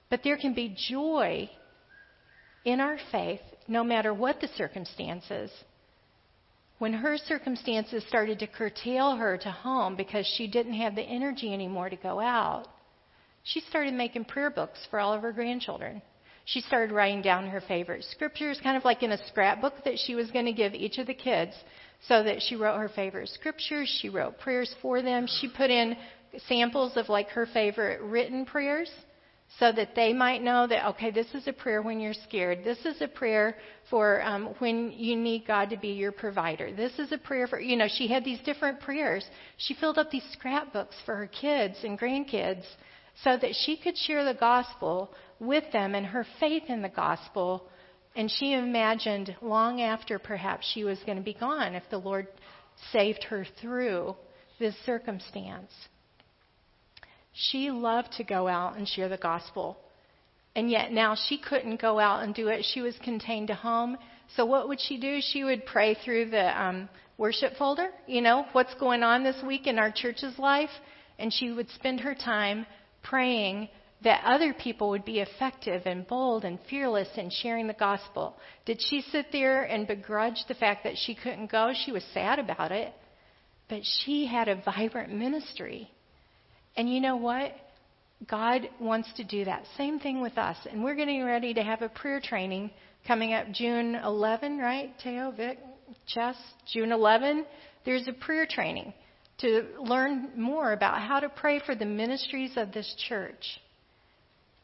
But 0.08 0.22
there 0.22 0.38
can 0.38 0.54
be 0.54 0.74
joy 0.88 1.50
in 2.64 2.80
our 2.80 2.98
faith 3.12 3.40
no 3.68 3.84
matter 3.84 4.14
what 4.14 4.40
the 4.40 4.48
circumstances. 4.48 5.50
When 6.78 6.92
her 6.92 7.16
circumstances 7.18 8.04
started 8.08 8.38
to 8.40 8.46
curtail 8.46 9.16
her 9.16 9.36
to 9.38 9.50
home 9.50 9.94
because 9.96 10.26
she 10.26 10.46
didn't 10.46 10.74
have 10.74 10.94
the 10.94 11.02
energy 11.02 11.52
anymore 11.52 11.88
to 11.90 11.96
go 11.96 12.20
out, 12.20 12.66
she 13.42 13.60
started 13.60 13.94
making 13.94 14.24
prayer 14.24 14.50
books 14.50 14.78
for 14.90 14.98
all 14.98 15.12
of 15.12 15.22
her 15.22 15.32
grandchildren. 15.32 16.02
She 16.46 16.60
started 16.60 16.92
writing 16.92 17.22
down 17.22 17.46
her 17.48 17.60
favorite 17.60 18.04
scriptures, 18.04 18.60
kind 18.62 18.76
of 18.76 18.84
like 18.84 19.02
in 19.02 19.12
a 19.12 19.26
scrapbook 19.28 19.84
that 19.84 19.98
she 19.98 20.14
was 20.14 20.30
going 20.30 20.46
to 20.46 20.52
give 20.52 20.74
each 20.74 20.98
of 20.98 21.06
the 21.06 21.14
kids 21.14 21.54
so 22.08 22.22
that 22.22 22.42
she 22.42 22.56
wrote 22.56 22.78
her 22.78 22.88
favorite 22.88 23.28
scriptures, 23.30 23.88
she 24.00 24.08
wrote 24.08 24.38
prayers 24.38 24.74
for 24.82 25.02
them, 25.02 25.26
she 25.40 25.48
put 25.48 25.70
in 25.70 25.96
samples 26.48 26.96
of 26.96 27.08
like 27.08 27.28
her 27.28 27.46
favorite 27.46 28.00
written 28.02 28.44
prayers 28.44 28.90
so 29.58 29.70
that 29.70 29.94
they 29.94 30.12
might 30.12 30.42
know 30.42 30.66
that 30.66 30.88
okay 30.88 31.10
this 31.10 31.32
is 31.34 31.46
a 31.46 31.52
prayer 31.52 31.80
when 31.82 32.00
you're 32.00 32.14
scared. 32.14 32.64
This 32.64 32.78
is 32.84 33.00
a 33.00 33.08
prayer 33.08 33.56
for 33.88 34.22
um, 34.22 34.54
when 34.58 34.90
you 34.92 35.16
need 35.16 35.46
god 35.46 35.70
to 35.70 35.76
be 35.76 35.88
your 35.88 36.12
provider. 36.12 36.72
This 36.72 36.98
is 36.98 37.12
a 37.12 37.18
prayer 37.18 37.46
for 37.46 37.60
you 37.60 37.76
know 37.76 37.86
she 37.88 38.08
had 38.08 38.24
these 38.24 38.40
different 38.40 38.80
prayers. 38.80 39.24
She 39.58 39.74
filled 39.74 39.98
up 39.98 40.10
these 40.10 40.26
scrapbooks 40.32 40.96
for 41.04 41.14
her 41.14 41.28
kids 41.28 41.76
and 41.84 41.98
grandkids 41.98 42.64
so 43.22 43.36
that 43.36 43.54
she 43.64 43.76
could 43.76 43.96
share 43.96 44.24
the 44.24 44.38
gospel 44.38 45.12
with 45.38 45.64
them 45.72 45.94
and 45.94 46.06
her 46.06 46.26
faith 46.40 46.64
in 46.68 46.82
the 46.82 46.88
gospel 46.88 47.68
and 48.16 48.30
she 48.30 48.52
imagined 48.52 49.34
long 49.42 49.80
after 49.80 50.18
perhaps 50.18 50.66
she 50.72 50.84
was 50.84 50.98
going 51.04 51.18
to 51.18 51.24
be 51.24 51.34
gone 51.34 51.74
if 51.74 51.82
the 51.90 51.98
Lord 51.98 52.28
saved 52.92 53.24
her 53.24 53.46
through 53.60 54.14
this 54.58 54.74
circumstance. 54.86 55.72
She 57.32 57.70
loved 57.70 58.12
to 58.16 58.24
go 58.24 58.46
out 58.46 58.76
and 58.76 58.88
share 58.88 59.08
the 59.08 59.16
gospel. 59.16 59.76
And 60.54 60.70
yet 60.70 60.92
now 60.92 61.16
she 61.16 61.38
couldn't 61.38 61.80
go 61.80 61.98
out 61.98 62.22
and 62.22 62.32
do 62.32 62.46
it. 62.48 62.64
She 62.64 62.80
was 62.80 62.94
contained 63.02 63.48
to 63.48 63.54
home. 63.54 63.96
So 64.36 64.46
what 64.46 64.68
would 64.68 64.80
she 64.80 64.98
do? 64.98 65.18
She 65.20 65.42
would 65.42 65.66
pray 65.66 65.94
through 65.94 66.30
the 66.30 66.62
um, 66.62 66.88
worship 67.18 67.56
folder, 67.56 67.88
you 68.06 68.20
know, 68.20 68.46
what's 68.52 68.74
going 68.74 69.02
on 69.02 69.24
this 69.24 69.42
week 69.44 69.66
in 69.66 69.80
our 69.80 69.90
church's 69.90 70.38
life. 70.38 70.70
And 71.18 71.32
she 71.32 71.50
would 71.50 71.68
spend 71.70 72.00
her 72.00 72.14
time 72.14 72.66
praying 73.02 73.68
that 74.04 74.22
other 74.24 74.52
people 74.52 74.90
would 74.90 75.04
be 75.04 75.20
effective 75.20 75.82
and 75.86 76.06
bold 76.06 76.44
and 76.44 76.58
fearless 76.68 77.08
in 77.16 77.30
sharing 77.30 77.66
the 77.66 77.72
gospel. 77.72 78.36
Did 78.66 78.80
she 78.80 79.00
sit 79.00 79.26
there 79.32 79.64
and 79.64 79.86
begrudge 79.86 80.44
the 80.46 80.54
fact 80.54 80.84
that 80.84 80.96
she 80.96 81.14
couldn't 81.14 81.50
go? 81.50 81.72
She 81.84 81.90
was 81.90 82.04
sad 82.12 82.38
about 82.38 82.70
it. 82.70 82.92
But 83.68 83.80
she 83.82 84.26
had 84.26 84.48
a 84.48 84.62
vibrant 84.62 85.12
ministry. 85.12 85.90
And 86.76 86.92
you 86.92 87.00
know 87.00 87.16
what? 87.16 87.52
God 88.28 88.68
wants 88.78 89.12
to 89.16 89.24
do 89.24 89.46
that. 89.46 89.64
Same 89.76 89.98
thing 89.98 90.20
with 90.20 90.36
us. 90.36 90.56
And 90.70 90.84
we're 90.84 90.94
getting 90.94 91.24
ready 91.24 91.54
to 91.54 91.62
have 91.62 91.82
a 91.82 91.88
prayer 91.88 92.20
training 92.20 92.70
coming 93.06 93.32
up 93.32 93.50
June 93.52 93.94
11, 93.94 94.58
right? 94.58 94.92
Teo, 95.02 95.30
Vic, 95.30 95.58
Chess, 96.06 96.36
June 96.72 96.92
11. 96.92 97.46
There's 97.84 98.06
a 98.08 98.12
prayer 98.12 98.46
training 98.48 98.92
to 99.38 99.66
learn 99.80 100.30
more 100.36 100.72
about 100.72 101.00
how 101.00 101.20
to 101.20 101.28
pray 101.28 101.60
for 101.64 101.74
the 101.74 101.84
ministries 101.84 102.52
of 102.56 102.72
this 102.72 102.94
church. 103.08 103.60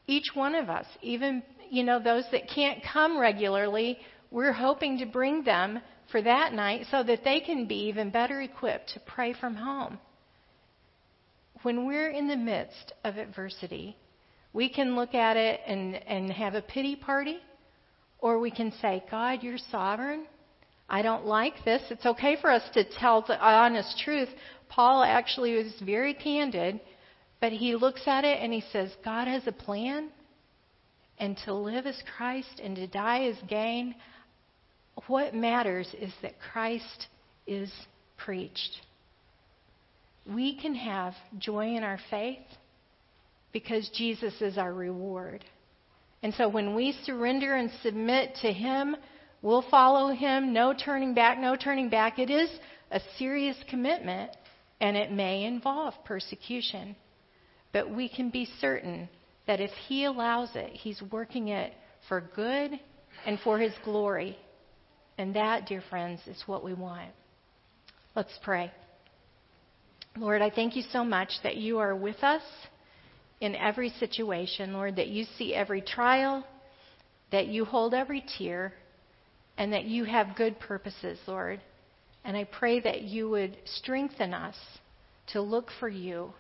Each 0.06 0.30
one 0.34 0.54
of 0.54 0.68
us, 0.68 0.86
even 1.02 1.42
you 1.70 1.84
know, 1.84 2.00
those 2.00 2.24
that 2.32 2.48
can't 2.48 2.82
come 2.92 3.18
regularly, 3.18 3.98
we're 4.30 4.52
hoping 4.52 4.98
to 4.98 5.06
bring 5.06 5.44
them 5.44 5.80
for 6.10 6.20
that 6.20 6.52
night 6.52 6.86
so 6.90 7.02
that 7.04 7.24
they 7.24 7.40
can 7.40 7.66
be 7.66 7.86
even 7.88 8.10
better 8.10 8.40
equipped 8.40 8.90
to 8.94 9.00
pray 9.00 9.32
from 9.32 9.54
home. 9.54 9.98
When 11.62 11.86
we're 11.86 12.10
in 12.10 12.26
the 12.26 12.36
midst 12.36 12.92
of 13.04 13.16
adversity, 13.16 13.96
we 14.52 14.68
can 14.68 14.96
look 14.96 15.14
at 15.14 15.36
it 15.36 15.60
and, 15.66 15.94
and 15.94 16.32
have 16.32 16.54
a 16.54 16.62
pity 16.62 16.96
party, 16.96 17.38
or 18.18 18.38
we 18.38 18.50
can 18.50 18.72
say, 18.82 19.04
God, 19.10 19.42
you're 19.42 19.58
sovereign. 19.70 20.26
I 20.88 21.02
don't 21.02 21.24
like 21.24 21.64
this. 21.64 21.82
It's 21.90 22.06
okay 22.06 22.36
for 22.40 22.50
us 22.50 22.62
to 22.74 22.84
tell 22.98 23.22
the 23.22 23.38
honest 23.40 23.98
truth. 24.02 24.28
Paul 24.68 25.04
actually 25.04 25.54
was 25.54 25.72
very 25.84 26.14
candid, 26.14 26.80
but 27.40 27.52
he 27.52 27.74
looks 27.74 28.02
at 28.06 28.24
it 28.24 28.38
and 28.42 28.52
he 28.52 28.62
says, 28.72 28.90
God 29.04 29.26
has 29.26 29.46
a 29.46 29.52
plan, 29.52 30.10
and 31.18 31.36
to 31.44 31.54
live 31.54 31.86
as 31.86 32.02
Christ 32.16 32.60
and 32.62 32.76
to 32.76 32.86
die 32.86 33.24
as 33.24 33.36
gain. 33.48 33.94
What 35.06 35.34
matters 35.34 35.94
is 36.00 36.12
that 36.22 36.40
Christ 36.52 37.06
is 37.46 37.70
preached. 38.16 38.80
We 40.26 40.58
can 40.58 40.74
have 40.74 41.14
joy 41.38 41.76
in 41.76 41.82
our 41.82 41.98
faith 42.10 42.38
because 43.52 43.90
Jesus 43.94 44.34
is 44.40 44.58
our 44.58 44.72
reward. 44.72 45.44
And 46.22 46.34
so 46.34 46.48
when 46.48 46.74
we 46.74 46.92
surrender 47.04 47.54
and 47.54 47.70
submit 47.82 48.36
to 48.42 48.52
Him, 48.52 48.96
we'll 49.42 49.64
follow 49.70 50.14
Him. 50.14 50.52
No 50.52 50.74
turning 50.74 51.14
back, 51.14 51.38
no 51.38 51.56
turning 51.56 51.88
back. 51.88 52.18
It 52.18 52.30
is 52.30 52.50
a 52.90 53.00
serious 53.18 53.56
commitment, 53.68 54.30
and 54.80 54.96
it 54.96 55.10
may 55.10 55.44
involve 55.44 55.94
persecution. 56.04 56.96
But 57.72 57.94
we 57.94 58.08
can 58.08 58.30
be 58.30 58.48
certain 58.60 59.08
that 59.46 59.60
if 59.60 59.70
He 59.88 60.04
allows 60.04 60.50
it, 60.54 60.70
He's 60.72 61.02
working 61.10 61.48
it 61.48 61.72
for 62.08 62.20
good 62.34 62.72
and 63.26 63.38
for 63.40 63.58
His 63.58 63.72
glory. 63.84 64.36
And 65.18 65.34
that, 65.34 65.66
dear 65.66 65.82
friends, 65.90 66.20
is 66.26 66.42
what 66.46 66.64
we 66.64 66.74
want. 66.74 67.10
Let's 68.16 68.38
pray. 68.42 68.72
Lord, 70.16 70.42
I 70.42 70.50
thank 70.50 70.74
you 70.74 70.82
so 70.90 71.04
much 71.04 71.30
that 71.42 71.56
you 71.56 71.78
are 71.78 71.94
with 71.94 72.22
us 72.24 72.42
in 73.40 73.54
every 73.54 73.90
situation, 73.90 74.72
Lord, 74.72 74.96
that 74.96 75.08
you 75.08 75.24
see 75.38 75.54
every 75.54 75.80
trial, 75.80 76.44
that 77.30 77.46
you 77.46 77.64
hold 77.64 77.94
every 77.94 78.24
tear, 78.38 78.74
and 79.56 79.72
that 79.72 79.84
you 79.84 80.04
have 80.04 80.36
good 80.36 80.58
purposes, 80.58 81.18
Lord. 81.26 81.60
And 82.24 82.36
I 82.36 82.44
pray 82.44 82.80
that 82.80 83.02
you 83.02 83.30
would 83.30 83.56
strengthen 83.64 84.34
us 84.34 84.56
to 85.28 85.40
look 85.40 85.68
for 85.78 85.88
you. 85.88 86.32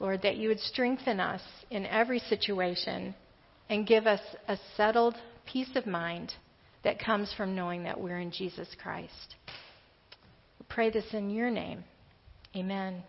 Lord, 0.00 0.22
that 0.22 0.36
you 0.36 0.48
would 0.48 0.60
strengthen 0.60 1.20
us 1.20 1.42
in 1.70 1.86
every 1.86 2.18
situation 2.18 3.14
and 3.68 3.86
give 3.86 4.06
us 4.06 4.20
a 4.46 4.58
settled 4.76 5.14
peace 5.46 5.74
of 5.74 5.86
mind 5.86 6.34
that 6.84 6.98
comes 6.98 7.32
from 7.36 7.56
knowing 7.56 7.82
that 7.84 8.00
we're 8.00 8.20
in 8.20 8.30
Jesus 8.30 8.68
Christ. 8.80 9.34
We 10.58 10.66
pray 10.68 10.90
this 10.90 11.12
in 11.12 11.30
your 11.30 11.50
name. 11.50 11.84
Amen. 12.56 13.02